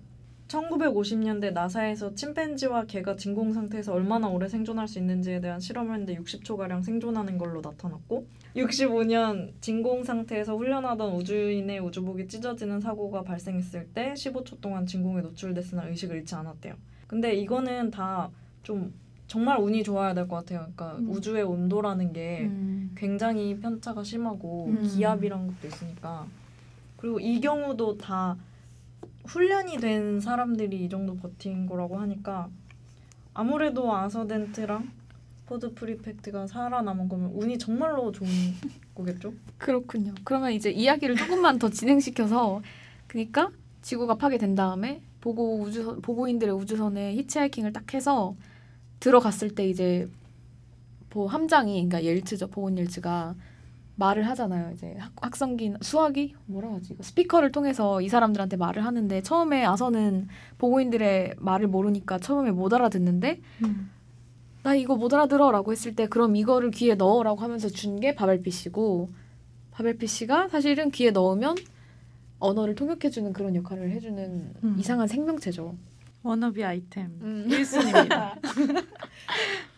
[0.50, 6.58] 1950년대 나사에서 침팬지와 개가 진공 상태에서 얼마나 오래 생존할 수 있는지에 대한 실험을 했는데 60초
[6.58, 14.60] 가량 생존하는 걸로 나타났고 65년 진공 상태에서 훈련하던 우주인의 우주복이 찢어지는 사고가 발생했을 때 15초
[14.60, 16.74] 동안 진공에 노출됐으나 의식을 잃지 않았대요.
[17.08, 18.30] 근데 이거는 다
[18.64, 18.94] 좀
[19.28, 20.60] 정말 운이 좋아야 될 것 같아요.
[20.76, 21.10] 그러니까 음.
[21.10, 22.92] 우주의 온도라는 게 음.
[22.96, 24.88] 굉장히 편차가 심하고 음.
[24.88, 26.28] 기압이란 것도 있으니까
[26.98, 28.36] 그리고 이 경우도 다
[29.30, 32.50] 훈련이 된 사람들이 이 정도 버틴 거라고 하니까
[33.34, 34.90] 아무래도 아서덴트랑
[35.46, 38.30] 포드 프리펙트가 살아남은 거면 운이 정말로 좋은
[38.96, 39.34] 거겠죠?
[39.58, 40.14] 그렇군요.
[40.24, 42.62] 그러면 이제 이야기를 조금만 더 진행시켜서
[43.08, 43.52] 그러니까
[43.84, 48.36] 지구가 파괴된 다음에 보곤 우주 보곤인들의 우주선에 히치하이킹을 딱 해서
[49.00, 50.10] 들어갔을 때 이제
[51.10, 53.36] 보 함장이 그러니까 옐츠죠 보곤 옐츠가
[54.00, 54.72] 말을 하잖아요.
[54.74, 60.28] 이제 학, 확성기 수학이 뭐라 하지 이거 스피커를 통해서 이 사람들한테 말을 하는데 처음에 아서는
[60.58, 63.42] 보고인들의 말을 모르니까 처음에 못 알아듣는데
[64.64, 69.10] 나 이거 못 알아들어라고 했을 때 그럼 이거를 귀에 넣어라고 하면서 준 게 바벨피시고
[69.72, 71.56] 바벨피시가 사실은 귀에 넣으면
[72.40, 74.76] 언어를 통역해주는 그런 역할을 해주는 음.
[74.80, 75.76] 이상한 생명체죠.
[76.22, 77.48] 워너비 아이템 음.
[77.50, 78.38] 1순위입니다.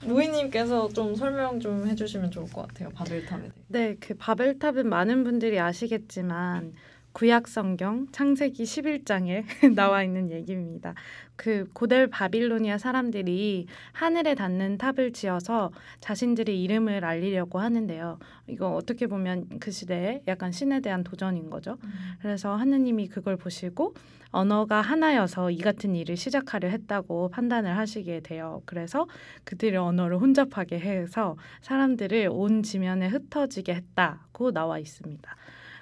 [0.06, 2.90] 무희님께서 좀 설명 좀 해주시면 좋을 것 같아요.
[2.90, 3.52] 바벨탑에 대해.
[3.68, 6.74] 네, 그 바벨탑은 많은 분들이 아시겠지만
[7.14, 9.44] 구약 성경 창세기 11장에
[9.76, 10.94] 나와 있는 얘기입니다.
[11.36, 18.20] 그 고대 바빌로니아 사람들이 하늘에 닿는 탑을 지어서 자신들의 이름을 알리려고 하는데요.
[18.48, 21.78] 이거 어떻게 보면 그 시대에 약간 신에 대한 도전인 거죠.
[22.22, 23.96] 그래서 하느님이 그걸 보시고
[24.30, 28.62] 언어가 하나여서 이 같은 일을 시작하려 했다고 판단을 하시게 돼요.
[28.66, 29.08] 그래서
[29.44, 35.36] 그들의 언어를 혼잡하게 해서 사람들을 온 지면에 흩어지게 했다고 나와 있습니다.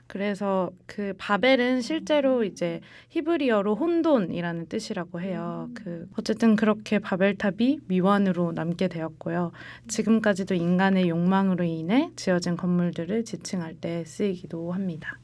[0.10, 5.70] 그래서 그 바벨은 실제로 이제 히브리어로 혼돈이라는 뜻이라고 해요.
[5.76, 9.52] 그 어쨌든 그렇게 바벨탑이 미완으로 남게 되었고요.
[9.88, 15.20] 지금까지도 인간의 욕망으로 인해 지어진 건물들을 지칭할 때 쓰이기도 합니다.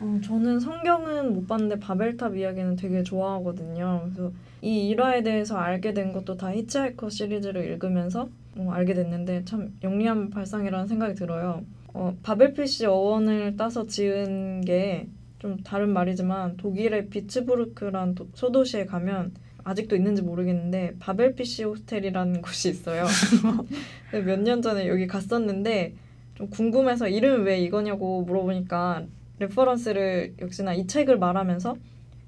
[0.00, 4.00] 어, 저는 성경은 못 봤는데 바벨탑 이야기는 되게 좋아하거든요.
[4.02, 9.78] 그래서 이 일화에 대해서 알게 된 것도 다 히치하이커 시리즈를 읽으면서 어, 알게 됐는데 참
[9.84, 11.62] 영리한 발상이라는 생각이 들어요.
[11.94, 15.06] 어, 바벨피시 어원을 따서 지은 게
[15.40, 23.04] 좀 다른 말이지만 독일의 비츠부르크란 도- 소도시에 가면 아직도 있는지 모르겠는데 바벨피시 호스텔이라는 곳이 있어요.
[24.24, 25.92] 몇 년 전에 여기 갔었는데
[26.36, 29.04] 좀 궁금해서 이름이 왜 이거냐고 물어보니까
[29.38, 31.76] reference를 역시나 이 책을 말하면서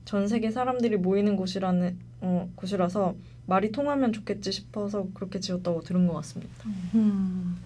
[0.05, 3.15] 전 세계 사람들이 모이는 곳이라는 어, 곳이라서
[3.47, 6.53] 말이 통하면 좋겠지 싶어서 그렇게 지었다고 들은 것 같습니다.
[6.95, 7.57] 음.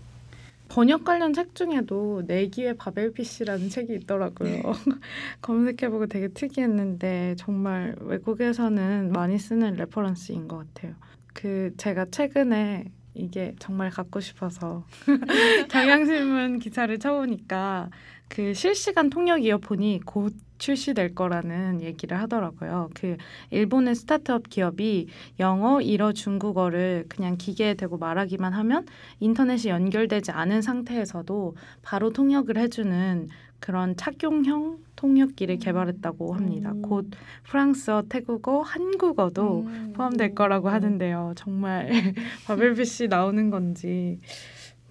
[0.70, 4.62] 번역 관련 책 중에도 내 귀에 바벨피시라는 책이 있더라고요.
[5.42, 10.94] 검색해보고 되게 특이했는데 정말 외국에서는 많이 쓰는 reference인 것 같아요.
[11.34, 14.86] 그 제가 최근에 이게 정말 갖고 싶어서
[15.70, 17.90] 경향신문 기사를 쳐보니까
[18.28, 22.90] 그 실시간 통역 이어폰이 곧 출시될 거라는 얘기를 하더라고요.
[22.94, 23.16] 그
[23.50, 25.08] 일본의 스타트업 기업이
[25.40, 28.86] 영어, 일어, 중국어를 그냥 기계에 대고 말하기만 하면
[29.18, 36.72] 인터넷이 연결되지 않은 상태에서도 바로 통역을 해주는 그런 착용형 통역기를 개발했다고 합니다.
[36.72, 36.82] 음.
[36.82, 37.10] 곧
[37.44, 39.92] 프랑스어, 태국어, 한국어도 음.
[39.94, 41.34] 포함될 거라고 하는데요.
[41.36, 41.90] 정말
[42.46, 44.18] 바벨피시 나오는 건지.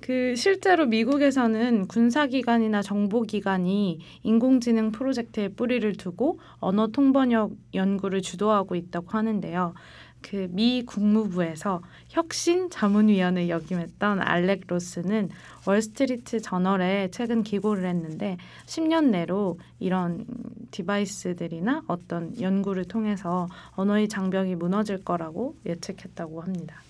[0.09, 9.75] 그 실제로 미국에서는 군사기관이나 정보기관이 인공지능 프로젝트에 뿌리를 두고 언어 통번역 연구를 주도하고 있다고 하는데요.
[10.21, 15.29] 그 미 국무부에서 혁신 자문위원을 역임했던 알렉 로스는
[15.67, 20.25] 월스트리트 저널에 최근 기고를 했는데 10년 내로 이런
[20.71, 26.81] device들이나 어떤 연구를 통해서 언어의 장벽이 무너질 거라고 예측했다고 합니다.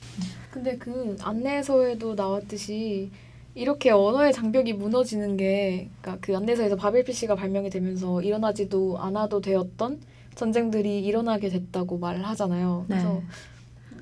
[0.51, 3.11] 근데 그 안내서에도 나왔듯이
[3.55, 9.99] 이렇게 언어의 장벽이 무너지는 게 그러니까 그 안내서에서 바벨피시가 발명이 되면서 일어나지도 않아도 되었던
[10.35, 12.85] 전쟁들이 일어나게 됐다고 말을 하잖아요.
[12.87, 13.21] 그래서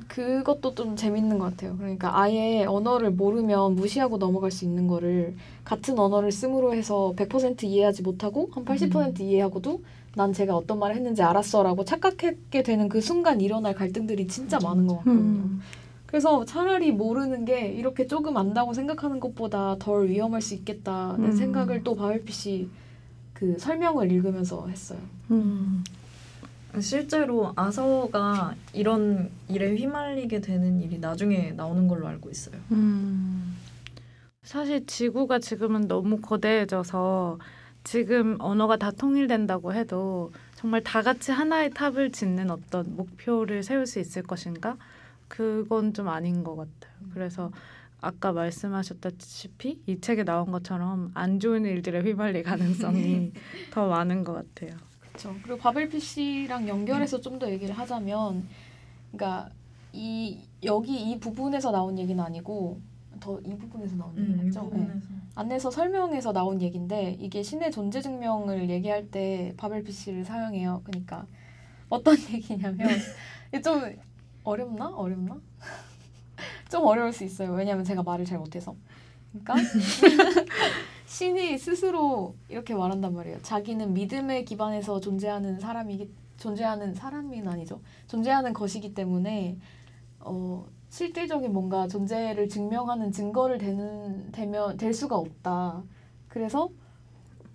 [0.08, 1.76] 그것도 좀 재밌는 것 같아요.
[1.78, 8.04] 그러니까 아예 언어를 모르면 무시하고 넘어갈 수 있는 거를 같은 언어를 씀으로 해서 100% 이해하지
[8.04, 9.82] 못하고 한 80% 이해하고도
[10.16, 14.98] 난 제가 어떤 말을 했는지 알았어라고 착각하게 되는 그 순간 일어날 갈등들이 진짜 많은 것
[14.98, 15.20] 같거든요.
[15.20, 15.62] 음.
[16.08, 21.32] 그래서 차라리 모르는 게 이렇게 조금 안다고 생각하는 것보다 덜 위험할 수 있겠다는 음.
[21.34, 22.70] 생각을 또 바벨핏이
[23.34, 25.00] 그 설명을 읽으면서 했어요.
[25.30, 25.84] 음.
[26.80, 32.56] 실제로 아서가 이런 일에 휘말리게 되는 일이 나중에 나오는 걸로 알고 있어요.
[32.72, 33.56] 음.
[34.44, 37.38] 사실 지구가 지금은 너무 거대해져서
[37.84, 44.00] 지금 언어가 다 통일된다고 해도 정말 다 같이 하나의 탑을 짓는 어떤 목표를 세울 수
[44.00, 44.78] 있을 것인가?
[45.28, 46.94] 그건 좀 아닌 것 같아요.
[47.14, 47.52] 그래서
[48.00, 53.32] 아까 말씀하셨다시피 이 책에 나온 것처럼 안 좋은 일들에 휘말릴 가능성이
[53.74, 54.78] 더 많은 것 같아요.
[55.02, 55.36] 그렇죠.
[55.44, 58.48] 그리고 바벨핏이랑 연결해서 좀 더 얘기를 하자면,
[59.12, 59.50] 그러니까
[59.94, 62.80] 이 여기 이 부분에서 나온 얘기는 아니고
[63.20, 64.70] 더 이 부분에서 나온 얘기 음, 이 맞죠?
[64.74, 64.88] 네.
[65.36, 70.82] 안내서 설명에서 나온 얘긴데 이게 신의 존재 증명을 얘기할 때 바벨피시를 사용해요.
[70.84, 71.26] 그러니까
[71.90, 72.90] 어떤 얘기냐면
[73.64, 73.82] 좀
[74.48, 74.90] 어렵나?
[74.96, 75.38] 어렵나?
[76.72, 77.52] 좀 어려울 수 있어요.
[77.52, 78.76] 왜냐하면 제가 말을 잘 못해서.
[79.32, 79.56] 그러니까
[81.06, 83.42] 신이 스스로 이렇게 말한단 말이에요.
[83.42, 87.82] 자기는 믿음에 기반해서 존재하는 사람이기 존재하는 사람은 아니죠.
[88.08, 89.58] 존재하는 것이기 때문에
[90.20, 95.84] 어 실질적인 뭔가 존재를 증명하는 증거를 되는 되면 될 수가 없다.
[96.30, 96.70] 그래서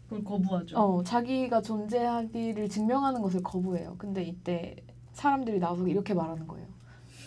[0.09, 0.79] 그걸 거부하죠.
[0.79, 3.95] 어, 자기가 존재하기를 증명하는 것을 거부해요.
[3.97, 4.77] 근데 이때
[5.13, 6.72] 사람들이 나와서 이렇게 말하는 거예요.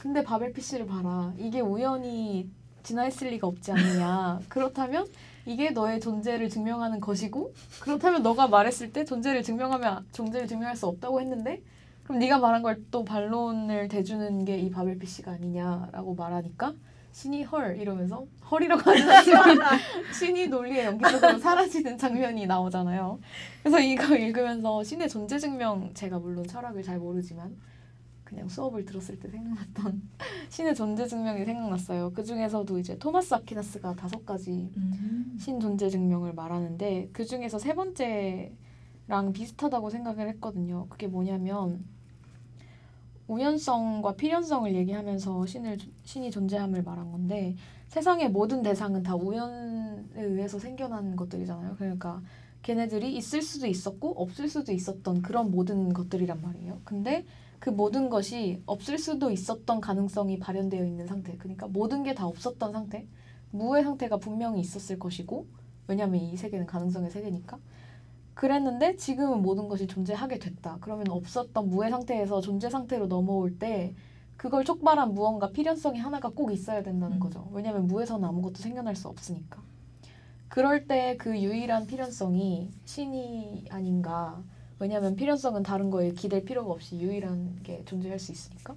[0.05, 1.33] 근데 바벨 PC를 봐라.
[1.35, 2.47] 이게 우연히
[2.83, 4.39] 진화했을 리가 없지 않느냐.
[4.49, 5.07] 그렇다면
[5.47, 7.51] 이게 너의 존재를 증명하는 것이고
[7.81, 11.63] 그렇다면 너가 말했을 때 존재를 증명하면 존재를 증명할 수 없다고 했는데
[12.03, 16.73] 그럼 네가 말한 걸 또 반론을 대주는 게 이 바벨 PC가 아니냐라고 말하니까
[17.11, 19.57] 신이 헐 이러면서 헐이라고 하지 않지만
[20.13, 23.17] 신이 논리에 연기적으로 사라지는 장면이 나오잖아요.
[23.63, 27.55] 그래서 이거 읽으면서 신의 존재 증명 제가 물론 철학을 잘 모르지만
[28.25, 30.01] 그냥 수업을 들었을 때 생각났던
[30.49, 32.11] 신의 존재 증명이 생각났어요.
[32.13, 35.37] 그 중에서도 이제 토마스 아퀴나스가 다섯 가지 음.
[35.39, 40.87] 신 존재 증명을 말하는데 그 중에서 세 번째랑 비슷하다고 생각을 했거든요.
[40.89, 41.85] 그게 뭐냐면
[43.27, 47.55] 우연성과 필연성을 얘기하면서 신을 신이 존재함을 말한 건데
[47.87, 51.75] 세상의 모든 대상은 다 우연에 의해서 생겨난 것들이잖아요.
[51.77, 52.21] 그러니까
[52.63, 56.81] 걔네들이 있을 수도 있었고 없을 수도 있었던 그런 모든 것들이란 말이에요.
[56.83, 57.25] 근데
[57.65, 61.35] 그 모든 것이 없을 수도 있었던 가능성이 발현되어 있는 상태.
[61.35, 63.07] 그러니까 모든 게 다 없었던 상태.
[63.49, 65.47] 무의 상태가 분명히 있었을 것이고
[65.87, 67.57] 왜냐하면 이 세계는 가능성의 세계니까
[68.35, 70.77] 그랬는데 지금은 모든 것이 존재하게 됐다.
[70.79, 73.95] 그러면 없었던 무의 상태에서 존재 상태로 넘어올 때
[74.37, 77.19] 그걸 촉발한 무언가 필연성이 하나가 꼭 있어야 된다는 음.
[77.19, 77.49] 거죠.
[77.51, 79.63] 왜냐하면 무에서는 아무것도 생겨날 수 없으니까.
[80.49, 84.43] 그럴 때 그 유일한 필연성이 신이 아닌가.
[84.79, 88.75] 왜냐하면 필연성은 다른 거에 기댈 필요가 없이 유일한 게 존재할 수 있으니까.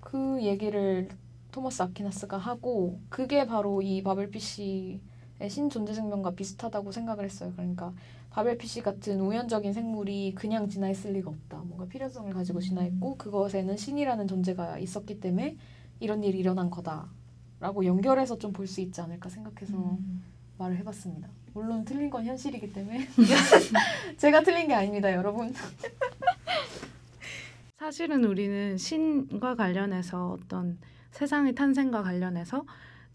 [0.00, 1.08] 그 얘기를
[1.52, 5.00] 토마스 아퀴나스가 하고 그게 바로 이 바벨 PC의
[5.48, 7.52] 신존재 증명과 비슷하다고 생각을 했어요.
[7.56, 7.92] 그러니까
[8.30, 11.58] 바벨 PC 같은 우연적인 생물이 그냥 진화했을 리가 없다.
[11.64, 15.56] 뭔가 필연성을 가지고 진화했고 그것에는 신이라는 존재가 있었기 때문에
[16.00, 20.22] 이런 일이 일어난 거다라고 연결해서 좀 볼 수 있지 않을까 생각해서 음.
[20.58, 21.28] 말을 해봤습니다.
[21.58, 23.08] 물론 틀린 건 현실이기 때문에
[24.16, 25.52] 제가 틀린 게 아닙니다, 여러분.
[27.76, 30.78] 사실은 우리는 신과 관련해서 어떤
[31.10, 32.64] 세상의 탄생과 관련해서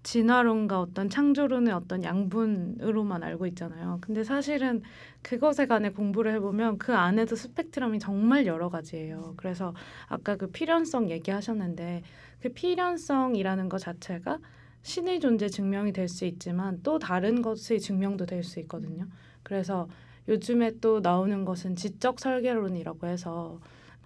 [0.03, 3.99] 진화론과 어떤 창조론의 어떤 양분으로만 알고 있잖아요.
[4.01, 4.81] 근데 사실은
[5.21, 9.35] 그것에 관해 공부를 해보면 그 안에도 스펙트럼이 정말 여러 가지예요.
[9.37, 9.73] 그래서
[10.07, 12.03] 아까 그 필연성 얘기하셨는데
[12.41, 14.39] 그 필연성이라는 것 자체가
[14.83, 19.07] 신의 존재 증명이 될 수 있지만 또 다른 것의 증명도 될 수 있거든요.
[19.41, 19.87] 그래서
[20.27, 23.59] 요즘에 또 나오는 것은 지적 설계론이라고 해서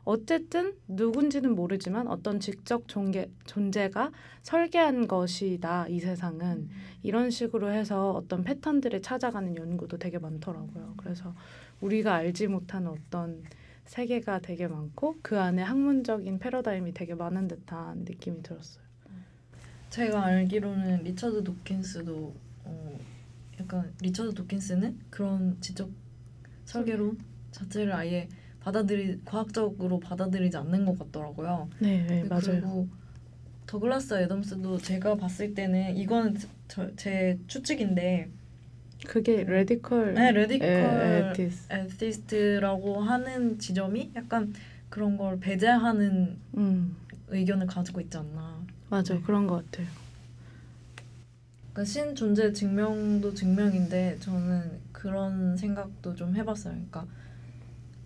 [0.03, 4.11] 어쨌든 누군지는 모르지만 어떤 지적 존재, 존재가
[4.41, 6.69] 설계한 것이다 이 세상은
[7.03, 10.93] 이런 식으로 해서 어떤 패턴들을 찾아가는 연구도 되게 많더라고요.
[10.97, 11.35] 그래서
[11.81, 13.43] 우리가 알지 못하는 어떤
[13.85, 18.86] 세계가 되게 많고 그 안에 학문적인 패러다임이 되게 많은 듯한 느낌이 들었어요.
[19.89, 22.35] 제가 알기로는 리처드 도킨스도
[22.65, 22.99] 어,
[23.59, 25.89] 약간 리처드 도킨스는 그런 지적
[26.65, 27.17] 설계론
[27.51, 28.27] 자체를 아예
[28.59, 31.69] 받아들이 과학적으로 받아들이지 않는 것 같더라고요.
[31.79, 32.87] 네, 네 그리고
[33.65, 36.35] 더글라스 애덤스도 제가 봤을 때는 이거는
[36.67, 38.29] 저, 제 추측인데
[39.05, 41.67] 그게 radical 네, radical atheist.
[41.71, 44.53] atheist라고 하는 지점이 약간
[44.89, 46.95] 그런 걸 배제하는 음,
[47.27, 48.56] 의견을 가지고 있지 않나.
[48.89, 49.21] 맞아 네.
[49.21, 49.87] 그런 것 같아요.
[51.73, 56.73] 그러니까 신 존재 증명도 증명인데 저는 그런 생각도 좀 해봤어요.
[56.73, 57.05] 그러니까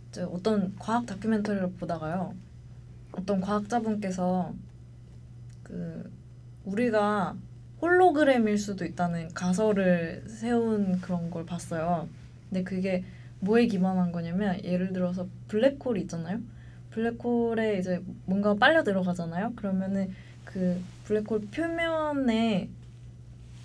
[0.09, 2.35] 이제 어떤 과학 다큐멘터리를 보다가요,
[3.13, 4.53] 어떤 과학자분께서
[5.63, 6.11] 그
[6.65, 7.35] 우리가
[7.81, 12.09] 홀로그램일 수도 있다는 가설을 세운 그런 걸 봤어요.
[12.49, 13.03] 근데 그게
[13.39, 16.39] 뭐에 기반한 거냐면 예를 들어서 블랙홀이 있잖아요.
[16.91, 19.53] 블랙홀에 이제 뭔가 빨려 들어가잖아요.
[19.55, 20.13] 그러면은
[20.45, 22.69] 그 블랙홀 표면에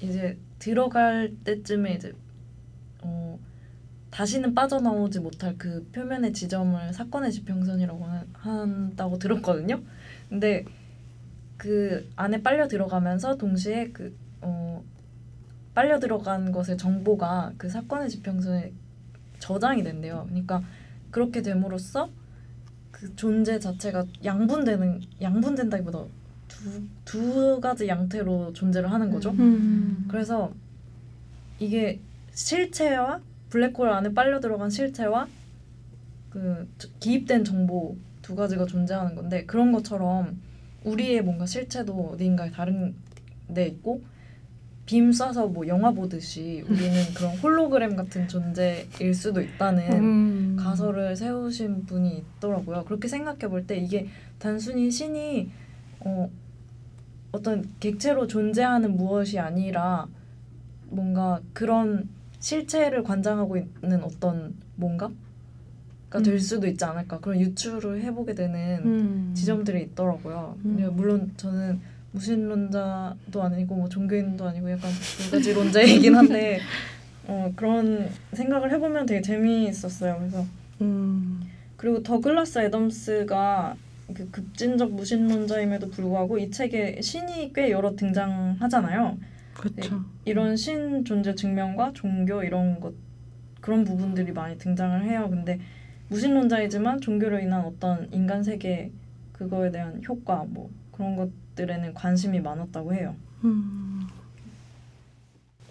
[0.01, 2.13] 이제 들어갈 때쯤에 이제
[3.03, 3.39] 어
[4.11, 9.83] 다시는 빠져나오지 못할 그 표면의 지점을 사건의 지평선이라고 하- 한다고 들었거든요.
[10.29, 10.65] 근데
[11.57, 14.83] 그 안에 빨려 들어가면서 동시에 그 어
[15.75, 18.73] 빨려 들어간 것의 정보가 그 사건의 지평선에
[19.41, 20.25] 저장이 된대요.
[20.29, 20.63] 그러니까
[21.11, 22.11] 그렇게 됨으로써
[22.91, 26.05] 그 존재 자체가 양분되는 양분된다기보다
[26.67, 29.31] 두, 두 가지 양태로 존재를 하는 거죠.
[29.31, 30.05] 음.
[30.09, 30.53] 그래서
[31.59, 32.01] 이게
[32.33, 35.29] 실체와 블랙홀 안에 빨려 들어간 실체와
[36.31, 40.39] 그 저- 기입된 정보 두 가지가 존재하는 건데 그런 것처럼
[40.85, 42.95] 우리의 뭔가 실체도 어딘가에 다른
[43.53, 44.03] 데 있고
[44.85, 50.57] 빔 쏴서 뭐 영화 보듯이 우리는 그런 홀로그램 같은 존재일 수도 있다는 음.
[50.59, 52.85] 가설을 세우신 분이 있더라고요.
[52.85, 54.09] 그렇게 생각해 볼 때 이게
[54.39, 55.51] 단순히 신이
[56.01, 56.31] 어
[57.37, 60.09] 어떤 객체로 존재하는 무엇이 아니라
[60.89, 62.09] 뭔가 그런
[62.41, 65.11] 실체를 관장하고 있는 어떤 뭔가
[66.09, 66.39] 가 될 음.
[66.39, 69.33] 수도 있지 않을까 그런 유추를 해보게 되는 음.
[69.35, 70.57] 지점들이 있더라고요.
[70.65, 70.89] 음.
[70.95, 71.81] 물론 저는
[72.13, 76.61] 무신론자도 아니고 뭐 종교인도 아니고 약간 두 가지 론자이긴 한데
[77.29, 80.17] 어, 그런 생각을 해보면 되게 재미있었어요.
[80.19, 80.47] 그래서
[80.81, 81.41] 음.
[81.77, 83.77] 그리고 더글라스 애덤스가
[84.15, 89.19] 그 급진적 무신론자임에도 불구하고 이 책에 신이 꽤 여러 등장하잖아요.
[89.55, 90.05] 그렇죠.
[90.25, 92.95] 이런 신 존재 증명과 종교 이런 것
[93.61, 95.29] 그런 부분들이 많이 등장을 해요.
[95.31, 95.61] 근데
[96.09, 98.93] 무신론자이지만 종교로 인한 어떤 인간 세계
[99.33, 103.17] 그거에 대한 효과 뭐 그런 것들에는 관심이 많았다고 해요.
[103.45, 104.07] 음.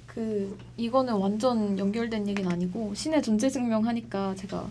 [0.05, 4.69] 그 이거는 완전 연결된 얘기는 아니고 신의 존재 증명하니까 제가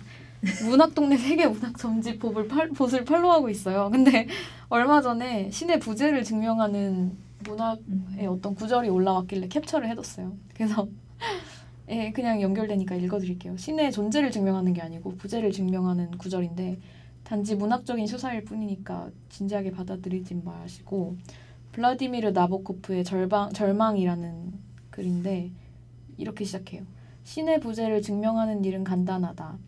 [0.65, 3.91] 문학 동네 세계 문학 점집법을 팔, 봇을 팔로우하고 있어요.
[3.91, 4.27] 근데
[4.69, 10.37] 얼마 전에 신의 부재를 증명하는 문학의 어떤 구절이 올라왔길래 캡처를 해뒀어요.
[10.55, 10.89] 그래서
[11.89, 13.57] 예, 그냥 연결되니까 읽어드릴게요.
[13.57, 16.79] 신의 존재를 증명하는 게 아니고 부재를 증명하는 구절인데
[17.25, 21.17] 단지 문학적인 수사일 뿐이니까 진지하게 받아들이지 마시고
[21.73, 24.53] 블라디미르 나보코프의 절방, 절망이라는
[24.91, 25.51] 글인데
[26.17, 26.83] 이렇게 시작해요.
[27.25, 29.59] 신의 부재를 증명하는 일은 간단하다.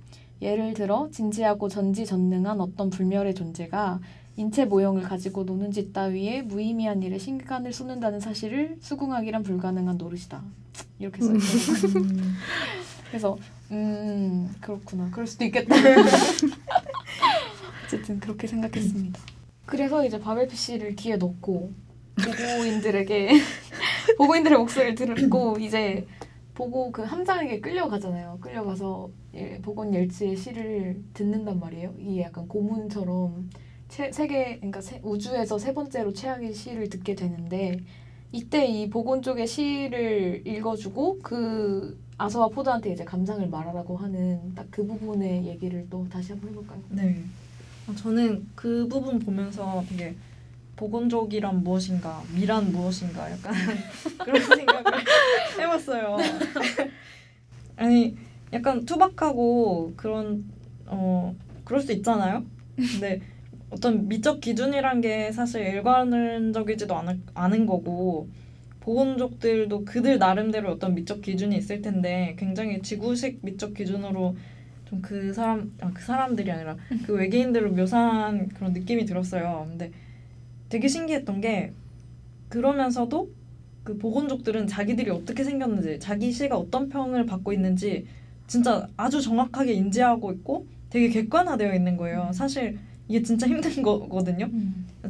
[0.43, 4.01] 예를 들어 진지하고 전지전능한 어떤 불멸의 존재가
[4.37, 10.43] 인체 모형을 가지고 노는 짓 따위에 무의미한 일에 신간을 쏟는다는 사실을 수긍하기란 불가능한 노릇이다.
[10.99, 12.05] 이렇게 써있어요.
[13.09, 13.39] 그래서
[13.71, 15.09] 음 그렇구나.
[15.11, 15.75] 그럴 수도 있겠다.
[17.87, 19.19] 어쨌든 그렇게 생각했습니다.
[19.65, 21.73] 그래서 이제 바벨 PC를 귀에 넣고
[22.17, 23.31] 보고인들에게
[24.19, 26.07] 보고인들의 목소리를 듣고 이제
[26.57, 28.39] 보고 그 함장에게 끌려가잖아요.
[28.41, 31.95] 끌려가서 예, 보곤 옐츠의 시를 듣는단 말이에요.
[31.99, 33.51] 이게 약간 고문처럼
[33.89, 37.77] 세, 세계 그러니까 세, 우주에서 세 번째로 최악의 시를 듣게 되는데
[38.33, 44.87] 이때 이 보곤 쪽의 시를 읽어주고 그 아서와 포드한테 이제 감상을 말하라고 하는 딱 그
[44.87, 46.81] 부분의 얘기를 또 다시 한번 해볼까요?
[46.91, 47.23] 네.
[47.87, 50.17] 아, 저는 그 부분 보면서 되게
[50.77, 53.55] 보건족이란 무엇인가, 미란 무엇인가 약간
[54.25, 54.85] 그런 생각을
[55.59, 56.17] 해봤어요.
[57.77, 58.17] 아니
[58.53, 60.45] 약간 투박하고 그런
[60.87, 62.45] 어 그럴 수 있잖아요.
[62.77, 63.21] 근데
[63.71, 68.29] 어떤 미적 기준이란 게 사실 일관적이지도 않은, 않은 거고
[68.81, 74.37] 보건족들도 그들 나름대로 어떤 미적 기준이 있을 텐데 굉장히 지구식 미적 기준으로
[74.89, 79.67] 좀 그 사람 아, 그 사람들이 아니라 그 외계인들을 묘사한 그런 느낌이 들었어요.
[79.69, 79.91] 근데
[80.69, 81.73] 되게 신기했던 게
[82.49, 83.31] 그러면서도
[83.85, 88.07] 그 보건족들은 자기들이 어떻게 생겼는지 자기 시가 어떤 평을 받고 있는지
[88.47, 92.31] 진짜 아주 정확하게 인지하고 있고 되게 객관화되어 있는 거예요.
[92.33, 94.49] 사실 이게 진짜 힘든 거거든요.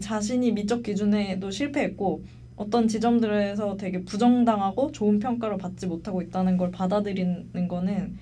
[0.00, 2.22] 자신이 미적 기준에도 실패했고
[2.56, 8.18] 어떤 지점들에서 되게 부정당하고 좋은 평가를 받지 못하고 있다는 걸 받아들이는 거는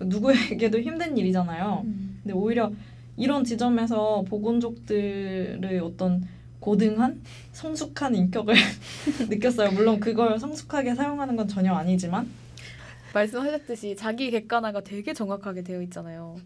[0.00, 1.84] 누구에게도 힘든 일이잖아요.
[2.22, 2.72] 근데 오히려
[3.16, 6.22] 이런 지점에서 보건족들의 어떤
[6.66, 7.20] 고등한
[7.52, 8.54] 성숙한 인격을
[9.28, 9.72] 느꼈어요.
[9.72, 12.30] 물론 그걸 성숙하게 사용하는 건 전혀 아니지만
[13.12, 16.36] 말씀하셨듯이 자기 객관화가 되게 정확하게 되어 있잖아요.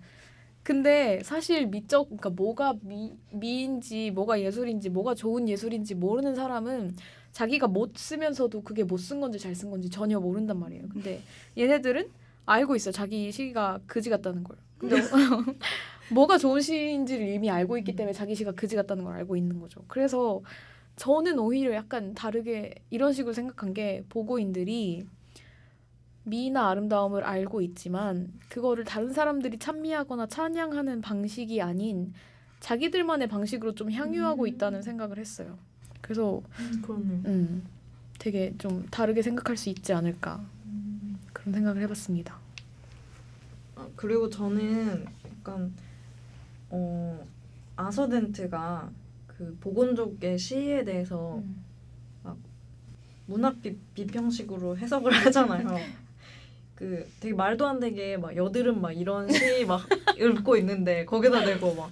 [0.62, 6.96] 근데 사실 미적 그러니까 뭐가 미, 미인지 뭐가 예술인지 뭐가 좋은 예술인지 모르는 사람은
[7.32, 10.88] 자기가 못 쓰면서도 그게 못 쓴 건지 잘 쓴 건지 전혀 모른단 말이에요.
[10.88, 11.20] 근데
[11.56, 12.08] 얘네들은
[12.46, 12.90] 알고 있어요.
[12.92, 14.56] 자기 시가 그지 같다는 걸.
[14.78, 14.96] 근데
[16.10, 19.82] 뭐가 좋은 시인지를 이미 알고 있기 때문에 자기 시가 그지 같다는 걸 알고 있는 거죠.
[19.88, 20.42] 그래서
[20.96, 25.06] 저는 오히려 약간 다르게 이런 식으로 생각한 게 보고인들이
[26.24, 32.12] 미나 아름다움을 알고 있지만 그거를 다른 사람들이 찬미하거나 찬양하는 방식이 아닌
[32.60, 34.48] 자기들만의 방식으로 좀 향유하고 음.
[34.48, 35.58] 있다는 생각을 했어요.
[36.00, 36.40] 그래서
[36.82, 37.22] 그렇네요.
[37.26, 37.64] 음,
[38.18, 40.44] 되게 좀 다르게 생각할 수 있지 않을까
[41.32, 42.38] 그런 생각을 해봤습니다.
[43.76, 45.72] 아, 그리고 저는 약간
[46.70, 47.26] 어
[47.76, 48.90] 아서덴트가
[49.26, 51.64] 그 보건족의 시에 대해서 음.
[53.26, 55.66] 문학 비, 비평식으로 해석을 하잖아요.
[56.74, 59.80] 그 되게 말도 안 되게 막 여드름 막 이런 시 막
[60.20, 61.90] 읊고 있는데 거기다 대고 막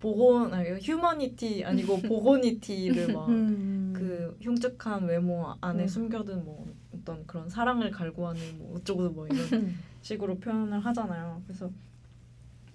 [0.00, 3.28] 보건 아니 휴머니티 아니고 보고니티를 막
[3.94, 5.88] 그 흉측한 외모 안에 음.
[5.88, 9.72] 숨겨둔 뭐 어떤 그런 사랑을 갈구하는 뭐 어쩌고 뭐 이런
[10.02, 11.40] 식으로 표현을 하잖아요.
[11.46, 11.70] 그래서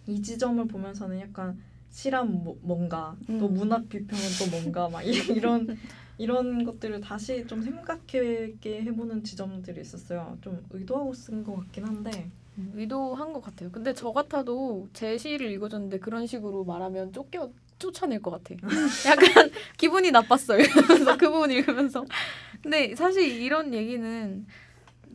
[0.10, 3.54] 이 지점을 보면서는 약간 시란 뭐, 뭔가 또 음.
[3.54, 5.12] 문학 비평은 또 뭔가 막 이-
[5.44, 5.78] 이런
[6.18, 10.38] 이런 것들을 다시 좀 생각하게 해보는 지점들이 있었어요.
[10.42, 13.72] 좀 의도하고 쓴 것 같긴 한데 음, 의도한 것 같아요.
[13.72, 17.50] 근데 저 같아도 제 시를 읽어줬는데 그런 식으로 말하면 쫓겨
[17.80, 18.54] 쫓아낼 것 같아.
[19.08, 20.62] 약간 기분이 나빴어요.
[21.18, 22.04] 그 부분 읽으면서.
[22.62, 24.46] 근데 사실 이런 얘기는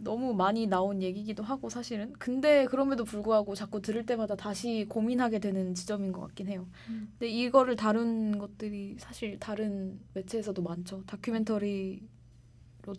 [0.05, 2.13] 너무 많이 나온 얘기기도 하고 사실은.
[2.19, 6.69] 근데 그럼에도 불구하고 자꾸 들을 때마다 다시 고민하게 되는 지점인 것 같긴 해요.
[6.89, 7.09] 음.
[7.19, 11.03] 근데 이거를 다룬 것들이 사실 다른 매체에서도 많죠.
[11.07, 12.01] 다큐멘터리로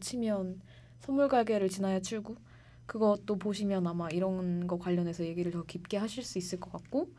[0.01, 0.59] 치면
[0.99, 2.35] 선물 가게를 지나야 출구
[2.85, 7.09] 그것도 보시면 아마 이런 거 관련해서 얘기를 더 깊게 하실 수 있을 것 같고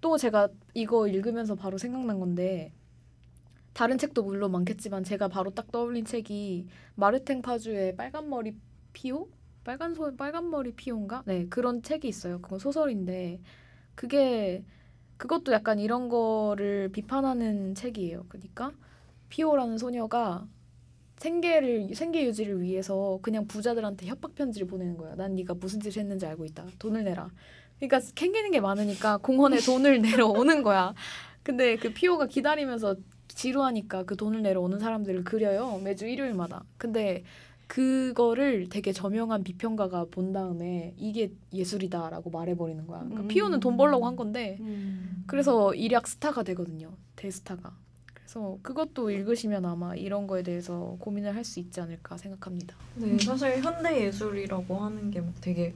[0.00, 2.72] 또 제가 이거 읽으면서 바로 생각난 건데
[3.72, 8.54] 다른 책도 물론 많겠지만 제가 바로 딱 떠올린 책이 마르탱 파주의 빨간 머리
[8.94, 9.28] 피오
[9.64, 13.40] 빨간 소 빨간 머리 피오인가 네 그런 책이 있어요 그건 소설인데
[13.94, 14.64] 그게
[15.18, 18.72] 그것도 약간 이런 거를 비판하는 책이에요 그러니까
[19.28, 20.46] 피오라는 소녀가
[21.16, 25.14] 생계를 생계 유지를 위해서 그냥 부자들한테 협박 편지를 보내는 거야.
[25.14, 26.66] 난 네가 무슨 짓을 했는지 알고 있다.
[26.78, 27.30] 돈을 내라.
[27.78, 30.94] 그러니까 캥기는 게 많으니까 공원에 돈을 내러 오는 거야.
[31.42, 32.96] 근데 그 피오가 기다리면서
[33.28, 35.78] 지루하니까 그 돈을 내러 오는 사람들을 그려요.
[35.82, 36.64] 매주 일요일마다.
[36.76, 37.24] 근데
[37.78, 43.00] 그거를 되게 저명한 비평가가 본 다음에 이게 예술이다라고 말해버리는 거야.
[43.00, 43.28] 그러니까 음.
[43.28, 45.24] 피오는 돈 벌려고 한 건데 음.
[45.26, 46.92] 그래서 일약 스타가 되거든요.
[47.16, 47.72] 대스타가.
[48.14, 52.76] 그래서 그것도 읽으시면 아마 이런 거에 대해서 고민을 할 수 있지 않을까 생각합니다.
[52.94, 55.74] 네, 사실 현대 예술이라고 하는 게 막 되게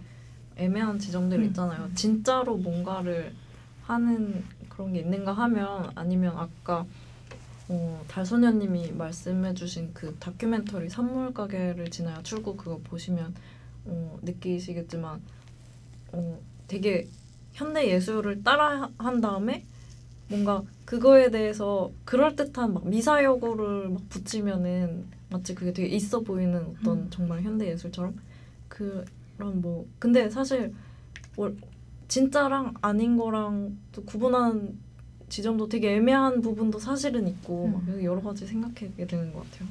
[0.56, 1.46] 애매한 지점들이 음.
[1.48, 1.90] 있잖아요.
[1.96, 3.34] 진짜로 뭔가를
[3.82, 6.86] 하는 그런 게 있는가 하면 아니면 아까
[7.68, 13.34] 어, 달소녀님이 말씀해주신 그 다큐멘터리 선물 가게를 지나야 출구 그거 보시면
[13.84, 15.20] 어, 느끼시겠지만
[16.12, 17.08] 어, 되게
[17.52, 19.64] 현대 예술을 따라 한 다음에
[20.28, 26.98] 뭔가 그거에 대해서 그럴 듯한 막 미사여구를 막 붙이면은 마치 그게 되게 있어 보이는 어떤
[26.98, 27.06] 음.
[27.10, 28.16] 정말 현대 예술처럼
[28.68, 29.04] 그런
[29.60, 30.74] 뭐 근데 사실
[31.36, 31.56] 월-
[32.08, 34.78] 진짜랑 아닌 거랑 또 구분하는
[35.28, 37.72] 지점도 되게 애매한 부분도 사실은 있고 음.
[37.86, 39.68] 막 여러 가지 생각하게 되는 것 같아요.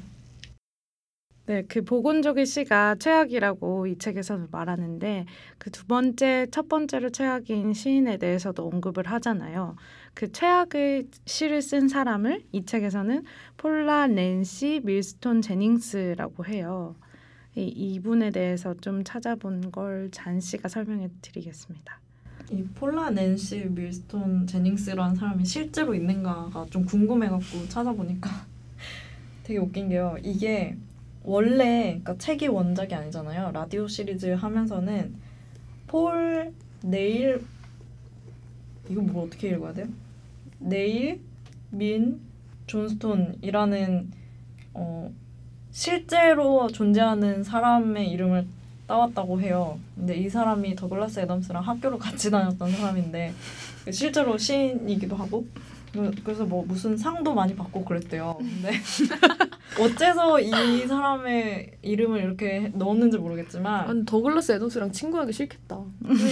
[1.46, 5.24] 네, 그 보건족의 시가 최악이라고 이 책에서는 말하는데
[5.56, 9.76] 그 두 번째, 첫 번째로 최악인 시인에 대해서도 언급을 하잖아요.
[10.12, 13.24] 그 최악의 시를 쓴 사람을 이 책에서는
[13.56, 16.96] 폴라 낸시 밀스톤 제닝스라고 해요.
[17.56, 21.98] 이, 이분에 대해서 좀 찾아본 걸 잔 씨가 설명해 드리겠습니다.
[22.50, 28.30] 이 폴라 낸시 밀스톤 제닝스라는 사람이 실제로 있는가가 좀 궁금해갖고 찾아보니까
[29.44, 30.16] 되게 웃긴 게요.
[30.22, 30.76] 이게
[31.24, 33.50] 원래 그러니까 책이 원작이 아니잖아요.
[33.52, 35.14] 라디오 시리즈 하면서는
[35.86, 37.44] 폴 네일
[38.88, 39.86] 이거 뭐 어떻게 읽어야 돼요?
[40.58, 41.20] 네일
[41.70, 42.20] 민
[42.66, 44.10] 존스톤이라는
[44.72, 45.12] 어
[45.70, 48.46] 실제로 존재하는 사람의 이름을
[48.98, 49.78] 따왔다고 해요.
[49.94, 53.32] 근데 이 사람이 더글라스 애덤스랑 학교를 같이 다녔던 사람인데
[53.92, 55.46] 실제로 시인이기도 하고
[55.92, 58.36] 그- 그래서 뭐 무슨 상도 많이 받고 그랬대요.
[58.38, 58.72] 근데
[59.80, 65.78] 어째서 이 사람의 이름을 이렇게 넣었는지 모르겠지만 아니 더글라스 애덤스랑 친구하기 싫겠다.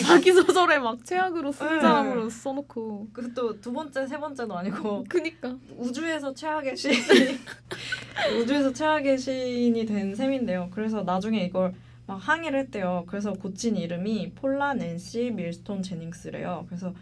[0.07, 1.81] 자기 소설에 막 최악으로 쓴 네.
[1.81, 3.09] 사람으로 써놓고.
[3.13, 5.55] 그것도 두 번째 세 번째도 아니고 그니까.
[5.77, 6.95] 우주에서 최악의 시인
[8.43, 10.69] 우주에서 최악의 시인이 된 셈인데요.
[10.73, 11.73] 그래서 나중에 이걸
[12.07, 13.05] 막 항의를 했대요.
[13.07, 16.65] 그래서 고친 이름이 폴라 낸시 밀스톤 제닝스래요.
[16.67, 16.95] 그래서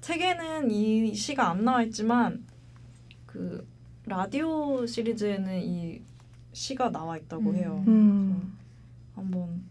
[0.00, 2.44] 책에는 이 시가 안 나와 있지만
[3.26, 3.66] 그
[4.06, 6.02] 라디오 시리즈에는 이
[6.52, 7.56] 시가 나와 있다고 음.
[7.56, 7.84] 해요.
[7.88, 8.56] 음.
[9.14, 9.64] 한번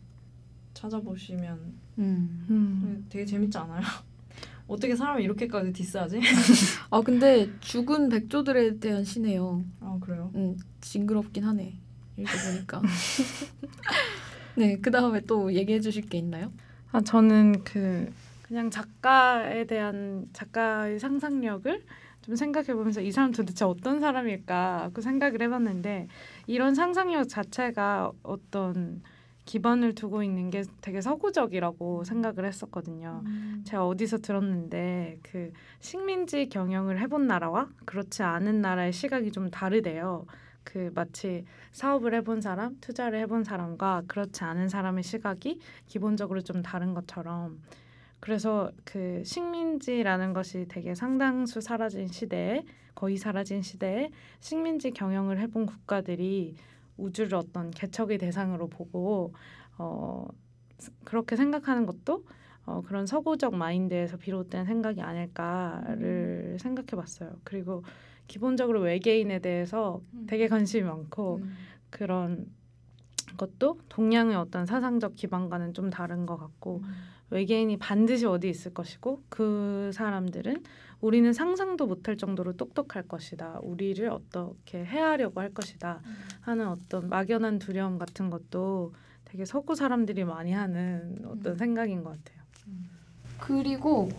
[0.74, 2.46] 찾아보시면 음.
[2.50, 3.06] 음.
[3.10, 3.82] 되게 재밌지 않아요?
[4.68, 6.20] 어떻게 사람을 이렇게까지 디스하지?
[6.90, 9.64] 아 근데 죽은 백조들에 대한 시네요.
[9.80, 10.32] 아 그래요?
[10.36, 11.78] 음 징그럽긴 하네.
[12.18, 12.82] 읽어보니까.
[14.56, 16.52] 네, 그 다음에 또 얘기해 주실 게 있나요?
[16.92, 18.12] 아 저는 그
[18.44, 21.84] 그냥 작가에 대한 작가의 상상력을
[22.22, 26.08] 좀 생각해 보면서 이 사람 도대체 어떤 사람일까 그 생각을 해봤는데
[26.48, 29.02] 이런 상상력 자체가 어떤
[29.46, 33.24] 기반을 두고 있는 게 되게 서구적이라고 생각을 했었거든요.
[33.66, 35.52] 제가 어디서 들었는데 그
[35.82, 40.26] 식민지 경영을 해본 나라와 그렇지 않은 나라의 시각이 좀 다르대요.
[40.64, 46.94] 그 마치 사업을 해본 사람, 투자를 해본 사람과 그렇지 않은 사람의 시각이 기본적으로 좀 다른
[46.94, 47.62] 것처럼
[48.20, 52.64] 그래서 그 식민지라는 것이 되게 상당수 사라진 시대에
[52.96, 56.56] 거의 사라진 시대에 식민지 경영을 해본 국가들이
[56.96, 59.34] 우주를 어떤 개척의 대상으로 보고
[59.78, 60.28] 어
[61.04, 62.24] 그렇게 생각하는 것도
[62.66, 67.32] 어, 그런 서구적 마인드에서 비롯된 생각이 아닐까를 생각해 봤어요.
[67.44, 67.84] 그리고
[68.28, 71.54] 기본적으로 외계인에 대해서 되게 관심이 많고 음.
[71.90, 72.48] 그런
[73.38, 76.82] 것도 동양의 어떤 사상적 기반과는 좀 다른 것 같고
[77.30, 80.64] 외계인이 반드시 어디 있을 것이고 그 사람들은
[81.02, 83.60] 우리는 상상도 못할 정도로 똑똑할 것이다.
[83.62, 86.02] 우리를 어떻게 해하려고 할 것이다.
[86.42, 88.94] 하는 어떤 막연한 두려움 같은 것도
[89.26, 91.58] 되게 서구 사람들이 많이 하는 어떤 음.
[91.58, 92.44] 생각인 것 같아요.
[93.40, 94.10] 그리고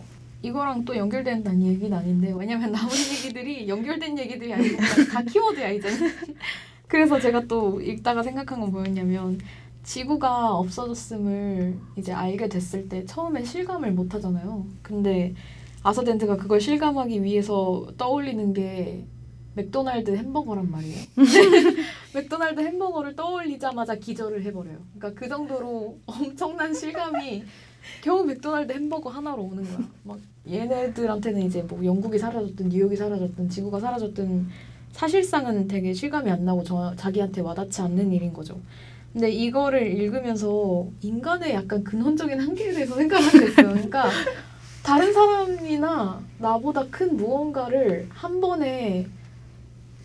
[0.41, 4.77] 이거랑 또 연결된다는 얘기는 아닌데 왜냐면 나온 얘기들이 연결된 얘기들이 아니고
[5.11, 6.11] 다 키워드야 이제는.
[6.87, 9.39] 그래서 제가 또 읽다가 생각한 건 뭐였냐면
[9.83, 14.65] 지구가 없어졌음을 이제 알게 됐을 때 처음에 실감을 못 하잖아요.
[14.81, 15.33] 근데
[15.83, 19.05] 아서덴트가 그걸 실감하기 위해서 떠올리는 게
[19.53, 21.05] 맥도날드 햄버거란 말이에요.
[22.13, 24.79] 맥도날드 햄버거를 떠올리자마자 기절을 해버려요.
[24.97, 27.43] 그러니까 그 정도로 엄청난 실감이
[28.01, 29.87] 겨우 맥도날드 햄버거 하나로 오는 거야.
[30.03, 30.19] 막
[30.49, 34.47] 얘네들한테는 이제 뭐 영국이 사라졌든 뉴욕이 사라졌든 지구가 사라졌든
[34.91, 38.59] 사실상은 되게 실감이 안 나고 저, 자기한테 와닿지 않는 일인 거죠.
[39.11, 43.69] 근데 이거를 읽으면서 인간의 약간 근원적인 한계에 대해서 생각하게 됐어요.
[43.69, 44.09] 그러니까
[44.83, 49.07] 다른 사람이나 나보다 큰 무언가를 한 번에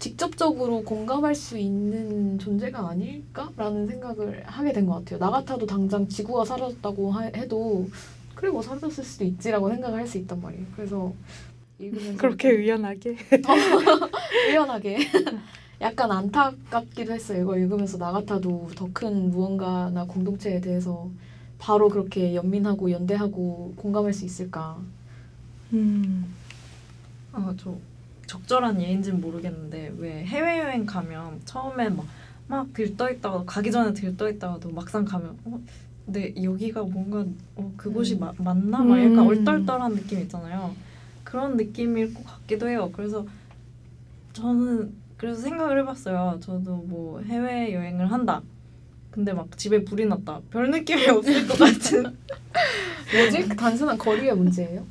[0.01, 5.19] 직접적으로 공감할 수 있는 존재가 아닐까라는 생각을 하게 된 것 같아요.
[5.21, 7.89] 나 같아도 당장 지구가 사라졌다고 하- 해도
[8.35, 10.67] 그래 뭐 사라졌을 수도 있지라고 생각을 할 수 있단 말이에요.
[10.75, 11.13] 그래서
[11.79, 13.17] 읽으면서 그렇게 좀 의연하게.
[14.49, 14.99] 의연하게
[15.81, 17.43] 약간 안타깝기도 했어요.
[17.43, 21.11] 이거 읽으면서 나 같아도 더 큰 무언가나 공동체에 대해서
[21.59, 24.79] 바로 그렇게 연민하고 연대하고 공감할 수 있을까?
[25.73, 26.25] 음.
[27.33, 27.77] 아, 저
[28.31, 31.91] 적절한 예인지는 모르겠는데 왜 해외여행 가면 처음에
[32.49, 35.61] 막막 들떠 있다가 가기 전에 들떠 있다가도 막상 가면 어
[36.07, 37.24] 근데 여기가 뭔가
[37.57, 38.20] 어 그곳이 음.
[38.20, 39.26] 마, 맞나 막 약간 음.
[39.26, 40.76] 얼떨떨한 느낌 있잖아요.
[41.24, 42.91] 그런 느낌일 것 같기도 해요.
[42.93, 43.26] 그래서
[44.33, 46.39] 저는 그래서 생각을 해봤어요.
[46.41, 48.43] 저도 뭐 해외 여행을 한다.
[49.11, 50.41] 근데 막 집에 불이 났다.
[50.51, 52.16] 별 느낌이 없을 것 같은.
[53.12, 53.49] 뭐지?
[53.57, 54.87] 단순한 거리의 문제예요?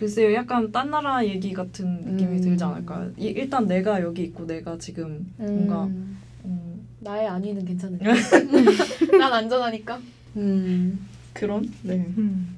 [0.00, 2.40] 글쎄요, 약간 딴 나라 얘기 같은 느낌이 음.
[2.40, 3.12] 들지 않을까요?
[3.18, 8.10] 이- 일단 내가 여기 있고 내가 지금 뭔가 음, 음, 나의 안위는 괜찮으니까
[9.18, 10.00] 난 안전하니까.
[10.36, 11.06] 음.
[11.34, 11.96] 그런 네.
[12.16, 12.56] 음.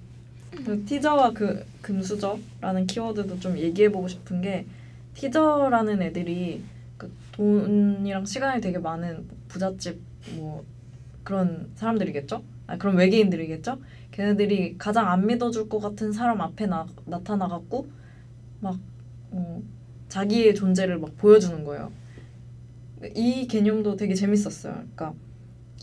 [0.65, 4.65] 그 티저와 그 금수저라는 키워드도 좀 얘기해보고 싶은 게
[5.15, 6.63] 티저라는 애들이
[6.97, 9.99] 그 돈이랑 시간이 되게 많은 부잣집
[10.37, 10.65] 뭐
[11.25, 12.41] 그런 사람들이겠죠?
[12.69, 13.81] 아 그런 외계인들이겠죠?
[14.13, 17.87] 걔네들이 가장 안 믿어줄 것 같은 사람 앞에 나, 나타나갖고
[18.61, 18.79] 막
[19.31, 19.63] 어,
[20.09, 21.91] 자기의 존재를 막 보여주는 거예요.
[23.17, 24.75] 이 개념도 되게 재밌었어요.
[24.75, 25.15] 그러니까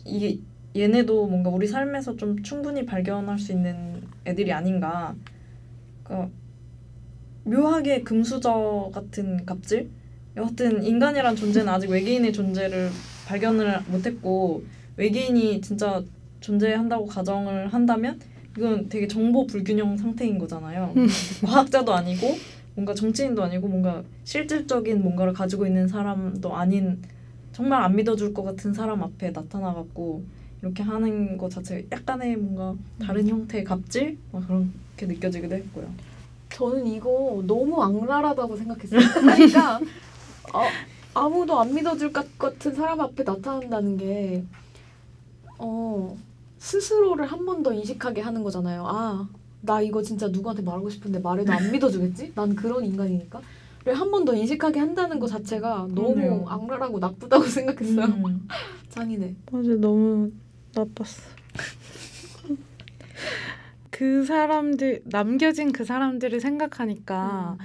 [0.05, 0.39] 이게
[0.75, 5.15] 얘네도 뭔가 우리 삶에서 좀 충분히 발견할 수 있는 애들이 아닌가.
[6.03, 6.29] 그러니까
[7.43, 9.89] 묘하게 금수저 같은 갑질.
[10.37, 12.89] 여하튼 인간이란 존재는 아직 외계인의 존재를
[13.27, 14.63] 발견을 못했고
[14.95, 16.03] 외계인이 진짜
[16.39, 18.19] 존재한다고 가정을 한다면
[18.57, 20.93] 이건 되게 정보 불균형 상태인 거잖아요.
[21.45, 22.37] 과학자도 아니고
[22.75, 27.01] 뭔가 정치인도 아니고 뭔가 실질적인 뭔가를 가지고 있는 사람도 아닌
[27.51, 30.23] 정말 안 믿어줄 것 같은 사람 앞에 나타나갖고
[30.61, 35.89] 이렇게 하는 것 자체가 약간의 뭔가 다른 형태의 갑질 막 그렇게 느껴지기도 했고요.
[36.49, 38.99] 저는 이거 너무 악랄하다고 생각했어요.
[39.21, 39.79] 그러니까
[40.53, 40.63] 어,
[41.13, 44.43] 아무도 안 믿어줄 것 같은 사람 앞에 나타난다는 게
[45.57, 46.17] 어,
[46.59, 48.83] 스스로를 한 번 더 인식하게 하는 거잖아요.
[48.85, 49.27] 아,
[49.61, 52.33] 나 이거 진짜 누구한테 말하고 싶은데 말해도 안 믿어주겠지?
[52.35, 53.41] 난 그런 인간이니까.
[53.87, 56.45] 한번 더 인식하게 한다는 것 자체가 너무 그러네요.
[56.47, 58.05] 악랄하고 나쁘다고 생각했어요.
[58.05, 58.47] 음.
[58.89, 59.35] 잔인해.
[59.51, 60.31] 맞아 너무
[60.75, 61.21] 나빴어.
[63.89, 67.57] 그 사람들 남겨진 그 사람들을 생각하니까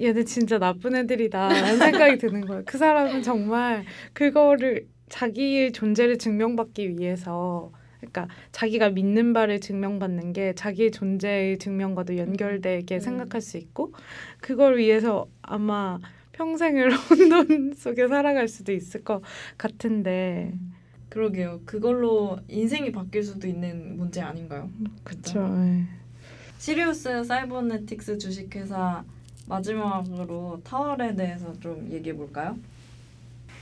[0.00, 2.62] 얘네 진짜 나쁜 애들이다라는 생각이 드는 거예요.
[2.66, 7.72] 그 사람은 정말 그거를 자기의 존재를 증명받기 위해서
[8.02, 13.00] 그러니까 자기가 믿는 바를 증명받는 게 자기의 존재의 증명과도 연결되게 음.
[13.00, 13.92] 생각할 수 있고
[14.40, 16.00] 그걸 위해서 아마
[16.32, 19.22] 평생을 혼돈 속에 살아갈 수도 있을 것
[19.56, 20.52] 같은데
[21.08, 21.60] 그러게요.
[21.66, 24.70] 그걸로 인생이 바뀔 수도 있는 문제 아닌가요?
[25.04, 25.40] 그쵸.
[25.40, 25.84] 예.
[26.58, 29.04] 시리우스 사이버네틱스 주식회사
[29.46, 32.56] 마지막으로 타월에 대해서 좀 얘기해 볼까요?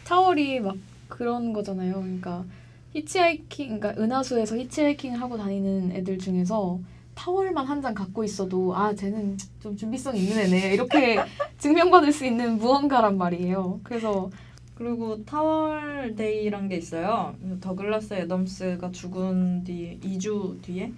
[0.04, 0.76] 타월이 막
[1.08, 1.94] 그런 거잖아요.
[1.94, 2.44] 그러니까
[2.92, 6.80] 히치하이킹, 그러니까 은하수에서 히치하이킹을 하고 다니는 애들 중에서
[7.14, 11.18] 타월만 한 장 갖고 있어도 아 쟤는 좀 준비성 있는 애네 이렇게
[11.58, 13.80] 증명받을 수 있는 무언가란 말이에요.
[13.82, 14.30] 그래서
[14.74, 17.34] 그리고 Towel Day란 게 있어요.
[17.60, 20.92] 더글라스 애덤스가 죽은 뒤 2주 뒤에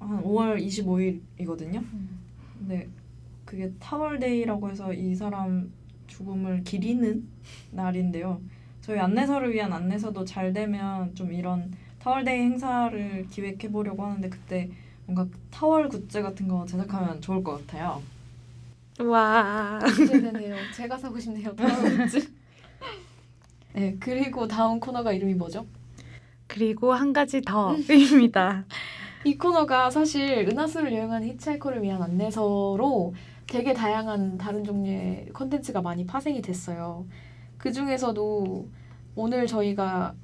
[0.00, 1.84] 한 5월 25일이거든요.
[2.58, 2.88] 근데
[3.44, 5.72] 그게 Towel Day라고 해서 이 사람
[6.08, 7.24] 죽음을 기리는
[7.70, 8.40] 날인데요.
[8.84, 14.68] 저희 안내서를 위한 안내서도 잘 되면 좀 이런 Towel Day 행사를 기획해 보려고 하는데 그때
[15.06, 18.02] 뭔가 타월 굿즈 같은 거 제작하면 좋을 것 같아요.
[19.00, 19.78] 와.
[19.96, 20.56] 기대되네요.
[20.74, 21.56] 제가 사고 싶네요.
[21.56, 22.30] 다음 굿즈.
[23.72, 25.64] 네, 그리고 다음 코너가 이름이 뭐죠?
[26.46, 28.66] 그리고 한 가지 더입니다.
[29.24, 33.14] 이 코너가 사실 은하수를 여행하는 히치하이커를 위한 안내서로
[33.46, 37.06] 되게 다양한 다른 종류의 컨텐츠가 많이 파생이 됐어요.
[37.64, 38.68] 그 중에서도
[39.16, 40.14] 오늘 저희가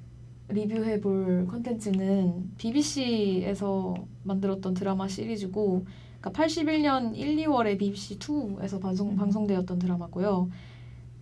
[0.48, 5.86] 리뷰해 볼 컨텐츠는 BBC에서 만들었던 드라마 시리즈고
[6.20, 9.16] 그러니까 81년 1, 2월에 BBC 2에서 방송, 음.
[9.16, 10.50] 방송되었던 드라마고요.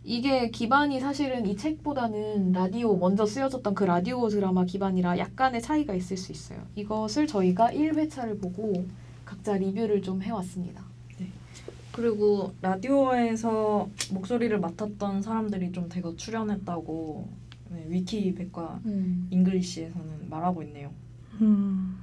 [0.03, 6.16] 이게 기반이 사실은 이 책보다는 라디오 먼저 쓰여졌던 그 라디오 드라마 기반이라 약간의 차이가 있을
[6.16, 6.59] 수 있어요.
[6.75, 8.73] 이것을 저희가 1회차를 보고
[9.25, 10.88] 각자 리뷰를 좀 해왔습니다.
[11.99, 17.29] 그리고 라디오에서 목소리를 맡았던 사람들이 좀 대거 출연했다고
[17.71, 19.27] 네, 위키 백과 음.
[19.33, 20.93] 잉글리시에서는 말하고 있네요.
[21.41, 21.99] 음.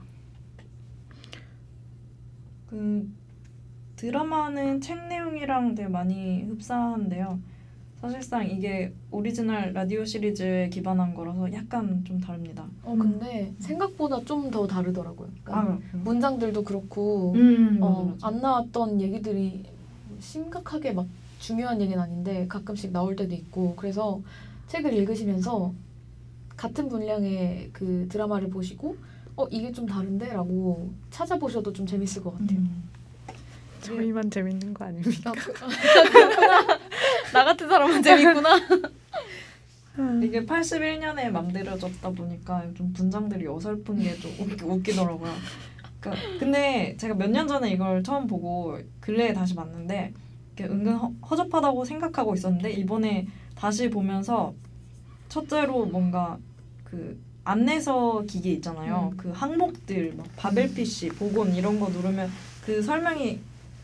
[2.70, 3.10] 그
[3.96, 7.40] 드라마는 책 내용이랑 되게 많이 흡사한데요.
[8.02, 12.68] 사실상 이게 오리지널 라디오 시리즈에 기반한 거라서 약간 좀 다릅니다.
[12.84, 15.30] 어 근데 생각보다 좀 더 다르더라고요.
[15.42, 18.28] 그러니까 아, 문장들도 그렇고 음, 맞아, 어, 맞아.
[18.28, 19.64] 안 나왔던 얘기들이
[20.20, 21.08] 심각하게 막
[21.40, 24.22] 중요한 얘기는 아닌데 가끔씩 나올 때도 있고 그래서
[24.68, 25.74] 책을 읽으시면서
[26.58, 28.96] 같은 분량의 그 드라마를 보시고
[29.36, 32.58] 어 이게 좀 다른데라고 찾아보셔도 좀 재밌을 것 같아요.
[32.60, 32.84] 음.
[33.82, 35.32] 저희만 재밌는 거 아닙니까?
[35.32, 35.54] 아, 그-.
[37.34, 38.58] 나 같은 사람은 재밌구나.
[40.24, 44.32] 이게 81년에 만들어졌다 보니까 좀 분장들이 어설픈 게 좀
[44.72, 45.32] 웃기 더라고요.
[46.06, 50.14] 그러니까 근데 제가 몇 년 전에 이걸 처음 보고 근래에 다시 봤는데
[50.62, 54.54] 은근 허, 허접하다고 생각하고 있었는데 이번에 다시 보면서
[55.30, 56.38] 첫째로 뭔가
[56.84, 59.10] 그 안내서 기계 있잖아요.
[59.12, 59.18] 음.
[59.18, 62.30] 그 항목들 막 바벨 PC, 복원 이런 거 누르면
[62.66, 63.40] 그 설명이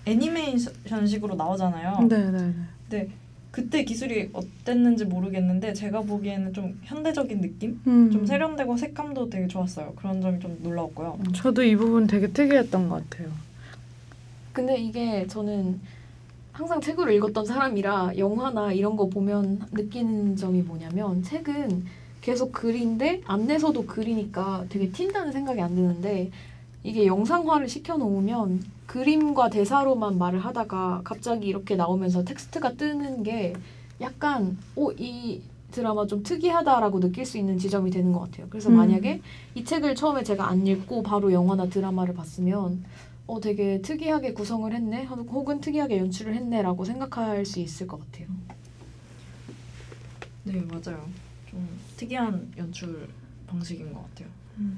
[0.05, 2.07] 애니메이션식으로 나오잖아요.
[2.09, 2.53] 네, 네,
[2.89, 3.07] 네.
[3.51, 7.81] 그때 기술이 어땠는지 모르겠는데 제가 보기에는 좀 현대적인 느낌?
[7.85, 8.09] 음.
[8.09, 9.93] 좀 세련되고 색감도 되게 좋았어요.
[9.97, 11.19] 그런 점이 좀 놀라웠고요.
[11.35, 13.29] 저도 이 부분 되게 특이했던 것 같아요.
[14.53, 15.79] 근데 이게 저는
[16.53, 21.85] 항상 책으로 읽었던 사람이라 영화나 이런 거 보면 느끼는 점이 뭐냐면 책은
[22.21, 26.29] 계속 글인데 안내서도 글이니까 되게 튄다는 생각이 안 드는데
[26.83, 28.61] 이게 영상화를 시켜 놓으면
[28.91, 33.53] 그림과 대사로만 말을 하다가 갑자기 이렇게 나오면서 텍스트가 뜨는 게
[34.01, 38.47] 약간 오이 드라마 좀 특이하다라고 느낄 수 있는 지점이 되는 것 같아요.
[38.49, 38.75] 그래서 음.
[38.75, 39.21] 만약에
[39.55, 42.83] 이 책을 처음에 제가 안 읽고 바로 영화나 드라마를 봤으면
[43.27, 48.27] 어 되게 특이하게 구성을 했네 혹은 특이하게 연출을 했네라고 생각할 수 있을 것 같아요.
[50.43, 51.07] 네, 맞아요.
[51.49, 51.65] 좀
[51.95, 53.07] 특이한 연출
[53.47, 54.27] 방식인 것 같아요.
[54.57, 54.77] 음.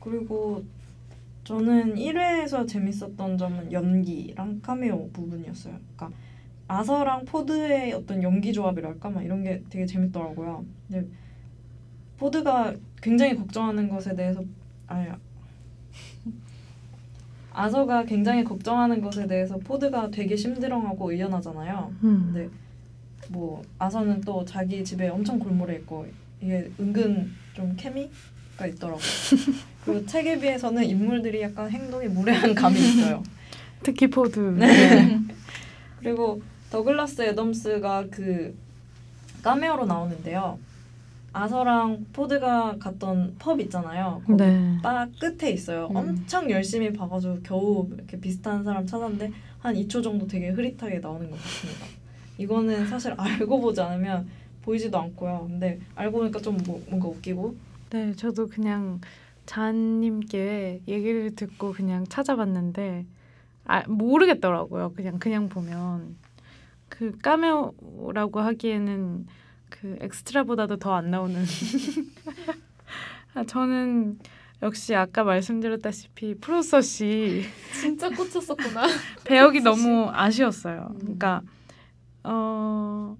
[0.00, 0.62] 그리고
[1.44, 5.78] 저는 1회에서 재밌었던 점은 연기랑 카메오 부분이었어요.
[5.96, 6.16] 그러니까
[6.68, 10.64] 아서랑 포드의 어떤 연기 조합이랄까 막 이런 게 되게 재밌더라고요.
[10.88, 11.08] 근데
[12.18, 14.44] 포드가 굉장히 걱정하는 것에 대해서
[14.86, 15.08] 아니
[17.52, 21.92] 아서가 굉장히 걱정하는 것에 대해서 포드가 되게 심드렁하고 의연하잖아요.
[22.04, 22.30] 음.
[22.32, 22.48] 근데
[23.30, 26.06] 뭐 아서는 또 자기 집에 엄청 골몰해 있고
[26.40, 28.10] 이게 은근 좀 케미
[28.60, 29.00] 가 있더라고.
[29.84, 33.22] 그리고 책에 비해서는 인물들이 약간 행동이 무례한 감이 있어요.
[33.82, 34.38] 특히 포드.
[34.38, 35.18] 네.
[36.00, 38.54] 그리고 더글라스 애덤스가 그
[39.42, 40.58] 카메오로 나오는데요.
[41.32, 44.20] 아서랑 포드가 갔던 펍 있잖아요.
[44.26, 44.78] 거기 네.
[44.82, 45.88] 바 끝에 있어요.
[45.92, 45.96] 음.
[45.96, 51.40] 엄청 열심히 봐가지고 겨우 이렇게 비슷한 사람 찾았는데 한 2초 정도 되게 흐릿하게 나오는 것
[51.40, 51.86] 같습니다.
[52.36, 54.28] 이거는 사실 알고 보지 않으면
[54.62, 55.46] 보이지도 않고요.
[55.48, 57.54] 근데 알고 보니까 좀 뭐, 뭔가 웃기고
[57.90, 59.00] 네, 저도 그냥
[59.46, 63.06] 자님께 얘기를 듣고 그냥 찾아봤는데
[63.64, 64.92] 아, 모르겠더라고요.
[64.94, 66.16] 그냥 그냥 보면
[66.88, 69.26] 그 까메오라고 하기에는
[69.70, 71.44] 그 엑스트라보다도 더 안 나오는.
[73.34, 74.18] 아, 저는
[74.62, 77.44] 역시 아까 말씀드렸다시피 프로서 씨
[77.80, 78.86] 진짜 꽂혔었구나.
[79.24, 80.88] 배역이 너무 아쉬웠어요.
[80.92, 80.98] 음.
[80.98, 81.42] 그러니까
[82.24, 83.16] 어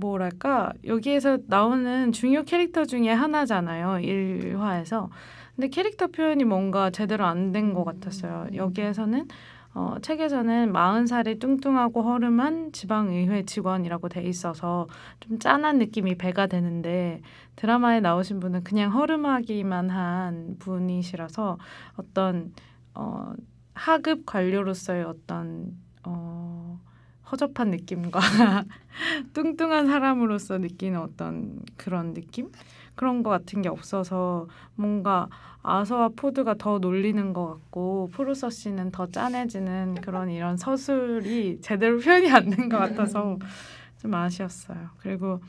[0.00, 3.98] 뭐랄까 여기에서 나오는 중요 캐릭터 중에 하나잖아요.
[4.02, 5.08] 1화에서.
[5.56, 8.48] 근데 캐릭터 표현이 뭔가 제대로 안 된 것 같았어요.
[8.54, 9.26] 여기에서는
[9.74, 14.86] 어, 책에서는 40살의 뚱뚱하고 허름한 지방의회 직원이라고 돼 있어서
[15.20, 17.20] 좀 짠한 느낌이 배가 되는데
[17.56, 21.58] 드라마에 나오신 분은 그냥 허름하기만 한 분이시라서
[21.96, 22.54] 어떤
[22.94, 23.32] 어,
[23.74, 26.80] 하급 관료로서의 어떤 어,
[27.30, 28.20] 허접한 느낌과
[29.34, 32.50] 뚱뚱한 사람으로서 느끼는 어떤 그런 느낌?
[32.94, 35.28] 그런 거 같은 게 없어서 뭔가
[35.62, 42.30] 아서와 포드가 더 놀리는 것 같고 프로서 씨는 더 짠해지는 그런 이런 서술이 제대로 표현이
[42.30, 43.38] 안 된 것 같아서
[44.00, 44.90] 좀 아쉬웠어요.
[44.98, 45.40] 그리고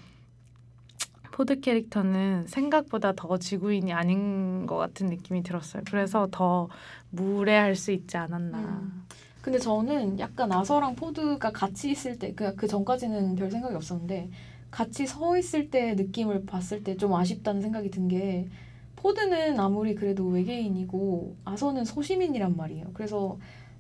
[1.32, 5.84] 포드 캐릭터는 생각보다 더 지구인이 아닌 것 같은 느낌이 들었어요.
[5.88, 6.68] 그래서 더
[7.12, 8.58] 무례할 수 있지 않았나.
[8.58, 9.04] 음.
[9.48, 14.30] 근데 저는 약간 아서랑 포드가 같이 있을 때, 그, 그 전까지는 별 생각이 없었는데,
[14.72, 18.50] 같이 서 있을 때 느낌을 봤을 때 좀 아쉽다는 생각이 든 게,
[18.98, 22.88] 포드는 아무리 그래도 외계인이고, 아서는 소시민이란 말이에요.
[22.94, 23.40] 그래서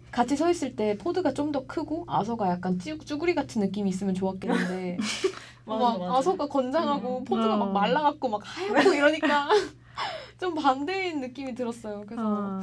[0.10, 4.14] 같이 서 있을 때 포드가 좀 더 크고, 아서가 약간 찌, 쭈구리 같은 느낌이 있으면
[4.14, 4.96] 좋았겠는데,
[5.66, 6.14] 맞아, 막 맞아.
[6.18, 7.24] 아서가 건장하고, 음.
[7.26, 7.72] 포드가 막 어.
[7.74, 9.50] 말라갖고, 막 하얗고 이러니까,
[10.40, 12.06] 좀 반대인 느낌이 들었어요.
[12.08, 12.62] 그래서, 아,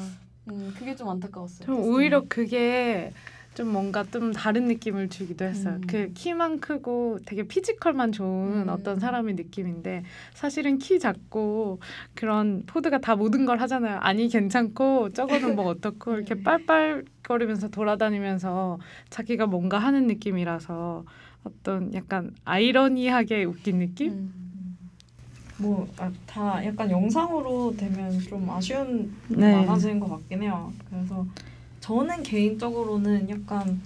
[0.49, 1.67] 음, 그게 좀 안타까웠어요.
[1.67, 3.13] 좀 오히려 그게
[3.55, 5.75] 좀 뭔가 좀 다른 느낌을 주기도 했어요.
[5.77, 5.87] 음.
[5.87, 8.69] 그 키만 크고 되게 피지컬만 좋은 음.
[8.69, 10.03] 어떤 사람의 느낌인데
[10.35, 11.79] 사실은 키 작고
[12.15, 13.99] 그런 포드가 다 모든 걸 하잖아요.
[14.01, 16.43] 아니 괜찮고 저거는 뭐 어떻고 이렇게 네.
[16.43, 18.79] 빨빨거리면서 돌아다니면서
[19.11, 21.05] 자기가 뭔가 하는 느낌이라서
[21.45, 24.11] 어떤 약간 아이러니하게 웃긴 느낌?
[24.13, 24.44] 음.
[25.59, 25.87] 뭐
[26.35, 29.55] 다 약간 영상으로 되면 좀 아쉬운 네.
[29.55, 30.73] 많아지는 것 같긴 해요.
[30.91, 31.25] 그래서
[31.79, 33.81] 저는 개인적으로는 약간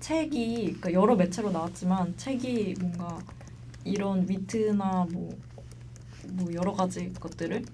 [0.00, 3.20] 책이 그러니까 여러 매체로 나왔지만 책이 뭔가
[3.84, 5.30] 이런 위트나 뭐,
[6.32, 7.64] 뭐 여러 가지 것들을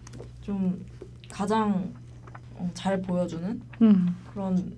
[0.42, 0.84] 좀
[1.30, 1.94] 가장
[2.56, 4.16] 어, 잘 보여주는 음.
[4.30, 4.76] 그런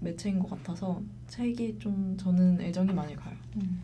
[0.00, 3.36] 매체인 것 같아서 책이 좀 저는 애정이 많이 가요.
[3.54, 3.80] 음.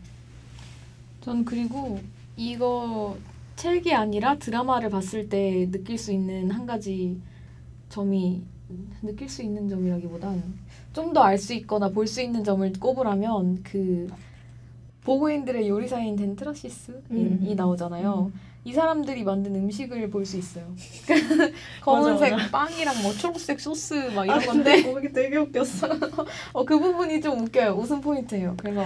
[1.21, 2.01] 전 그리고
[2.35, 3.17] 이거
[3.55, 7.19] 책이 아니라 드라마를 봤을 때 느낄 수 있는 한 가지
[7.89, 8.41] 점이
[9.03, 10.41] 느낄 수 있는 점이라기보단
[10.93, 14.07] 좀 더 알 수 있거나 볼 수 있는 점을 꼽으라면 그
[15.03, 17.39] 보고인들의 요리사인 덴트라시스이 음.
[17.43, 18.31] 이 나오잖아요.
[18.33, 18.39] 음.
[18.63, 20.65] 이 사람들이 만든 음식을 볼 수 있어요.
[21.81, 22.51] 검은색 맞아.
[22.51, 25.87] 빵이랑 뭐 초록색 소스 막 이런 건데 거기 되게 웃겼어.
[26.53, 27.71] 어, 그 부분이 좀 웃겨요.
[27.71, 28.55] 웃음 포인트예요.
[28.57, 28.85] 그래서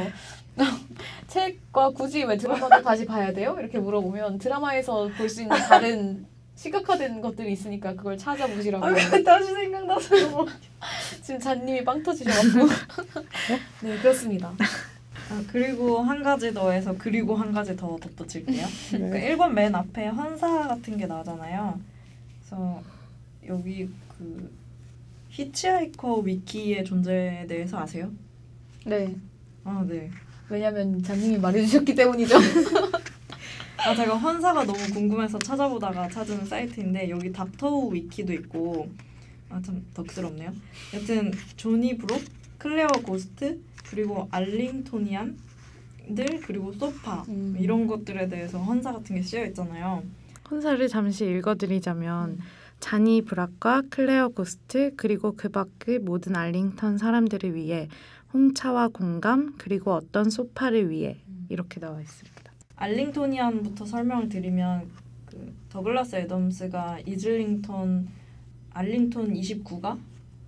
[1.27, 3.55] 책과 굳이 왜 드라마도 다시 봐야 돼요?
[3.59, 6.25] 이렇게 물어보면 드라마에서 볼 수 있는 다른
[6.55, 8.85] 시각화된 것들이 있으니까 그걸 찾아보시라고.
[9.25, 10.47] 다시 생각나서 너무
[11.21, 12.67] 지금 잔님이 빵 터지셔가지고.
[13.83, 14.53] 네, 그렇습니다.
[15.29, 18.65] 아, 그리고 한 가지 더 해서 그리고 한 가지 더 덧붙일게요.
[18.91, 21.79] 그 1번 맨 앞에 환사 같은 게 나잖아요.
[22.39, 22.81] 그래서
[23.47, 24.49] 여기 그
[25.31, 28.09] 히치하이커 위키의 존재에 대해서 아세요?
[28.85, 29.13] 네.
[29.65, 30.09] 아 네.
[30.49, 32.35] 왜냐면 잔님이 말해주셨기 때문이죠.
[33.77, 38.89] 아 제가 환사가 너무 궁금해서 찾아보다가 찾은 사이트인데 여기 닥터우 위키도 있고
[39.49, 40.51] 아 참 덕스럽네요.
[40.93, 42.21] 여튼 조니 브록,
[42.57, 45.35] 클레어 고스트 그리고 알링토니안들
[46.45, 47.55] 그리고 소파 음.
[47.59, 50.03] 이런 것들에 대해서 헌사 같은 게 쓰여 있잖아요.
[50.49, 52.39] 헌사를 잠시 읽어드리자면
[52.79, 57.87] 자니 브락과 클레어 고스트 그리고 그 밖의 모든 알링턴 사람들을 위해
[58.35, 61.15] 홍차와 공감 그리고 어떤 소파를 위해
[61.47, 62.51] 이렇게 나와 있습니다.
[62.75, 64.89] 알링토니안부터 설명을 드리면
[65.25, 68.09] 그 더글라스 애덤스가 이즐링턴
[68.71, 69.97] 알링턴 29가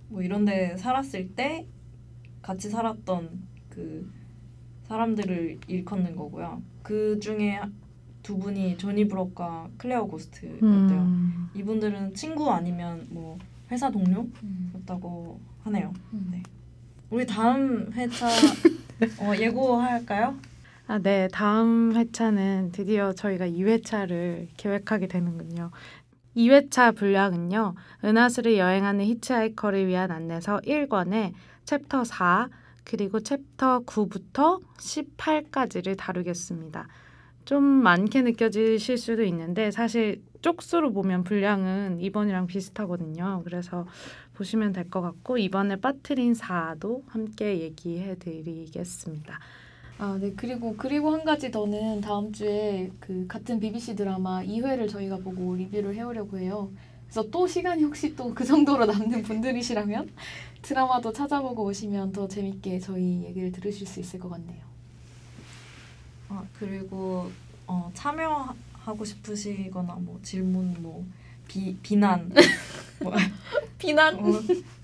[0.08, 1.66] 뭐 이런데 살았을 때
[2.42, 3.30] 같이 살았던
[3.70, 4.12] 그
[4.82, 6.60] 사람들을 일컫는 거고요.
[6.82, 7.58] 그 중에
[8.22, 10.62] 두 분이 조니 브록과 클레어 고스트였대요.
[10.62, 11.48] 음.
[11.54, 13.38] 이분들은 친구 아니면 뭐
[13.70, 15.94] 회사 동료였다고 하네요.
[16.12, 16.28] 음.
[16.30, 16.42] 네.
[17.10, 18.26] 우리 다음 회차
[19.20, 20.36] 어, 예고할까요?
[20.86, 21.28] 아, 네.
[21.32, 25.70] 다음 회차는 드디어 저희가 2회차를 계획하게 되는군요.
[26.36, 27.74] 2회차 분량은요.
[28.04, 31.32] 은하수를 여행하는 히치하이커를 위한 안내서 1권에
[31.64, 32.48] 챕터 4
[32.84, 36.88] 그리고 챕터 9부터 18까지를 다루겠습니다.
[37.44, 43.42] 좀 많게 느껴지실 수도 있는데 사실 쪽수로 보면 분량은 이번이랑 비슷하거든요.
[43.44, 43.86] 그래서
[44.34, 49.38] 보시면 될 것 같고 이번에 빠트린 4도 함께 얘기해 드리겠습니다.
[49.98, 50.32] 아, 네.
[50.36, 55.94] 그리고 그리고 한 가지 더는 다음 주에 그 같은 BBC 드라마 2회를 저희가 보고 리뷰를
[55.96, 56.70] 해 오려고 해요.
[57.10, 60.08] 그래서 또 시간이 혹시 또 그 정도로 남는 분들이시라면
[60.62, 64.60] 드라마도 찾아보고 오시면 더 재밌게 저희 얘기를 들으실 수 있을 것 같네요.
[66.28, 67.30] 아 그리고
[67.66, 68.54] 어, 참여
[68.88, 71.04] 하고 싶으시거나 뭐 질문 뭐
[71.46, 72.32] 비, 비난
[73.00, 73.12] 뭐,
[73.78, 74.14] 비난.
[74.16, 74.40] 어,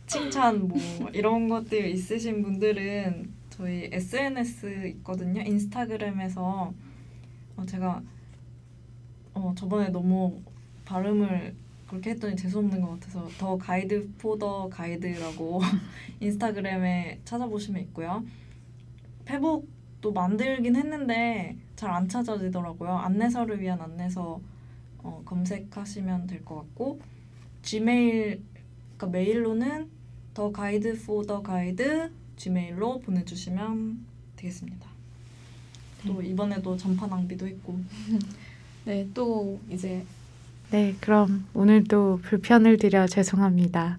[0.06, 0.78] 칭찬 뭐
[1.12, 5.40] 이런 것들 있으신 분들은 저희 SNS 있거든요.
[5.40, 6.72] 인스타그램에서.
[7.56, 8.02] 어, 제가
[9.32, 10.42] 어, 저번에 너무
[10.84, 11.54] 발음을
[11.88, 15.60] 그렇게 했더니 재수없는 것 같아서 더 가이드 포더 가이드라고
[16.20, 18.24] 인스타그램에 찾아보시면 있고요.
[19.24, 24.40] 페북도 만들긴 했는데 잘 안 찾아지더라고요 안내서를 위한 안내서
[25.02, 26.98] 어, 검색하시면 될 것 같고
[27.62, 28.40] 지메일
[28.96, 29.88] 그러니까 메일로는
[30.32, 33.98] 더 가이드 포더 가이드 지메일로 보내주시면
[34.36, 34.88] 되겠습니다.
[36.06, 37.78] 또 이번에도 전파 낭비도 했고
[38.86, 40.04] 네, 또 이제
[40.70, 43.98] 네, 그럼 오늘도 불편을 드려 죄송합니다.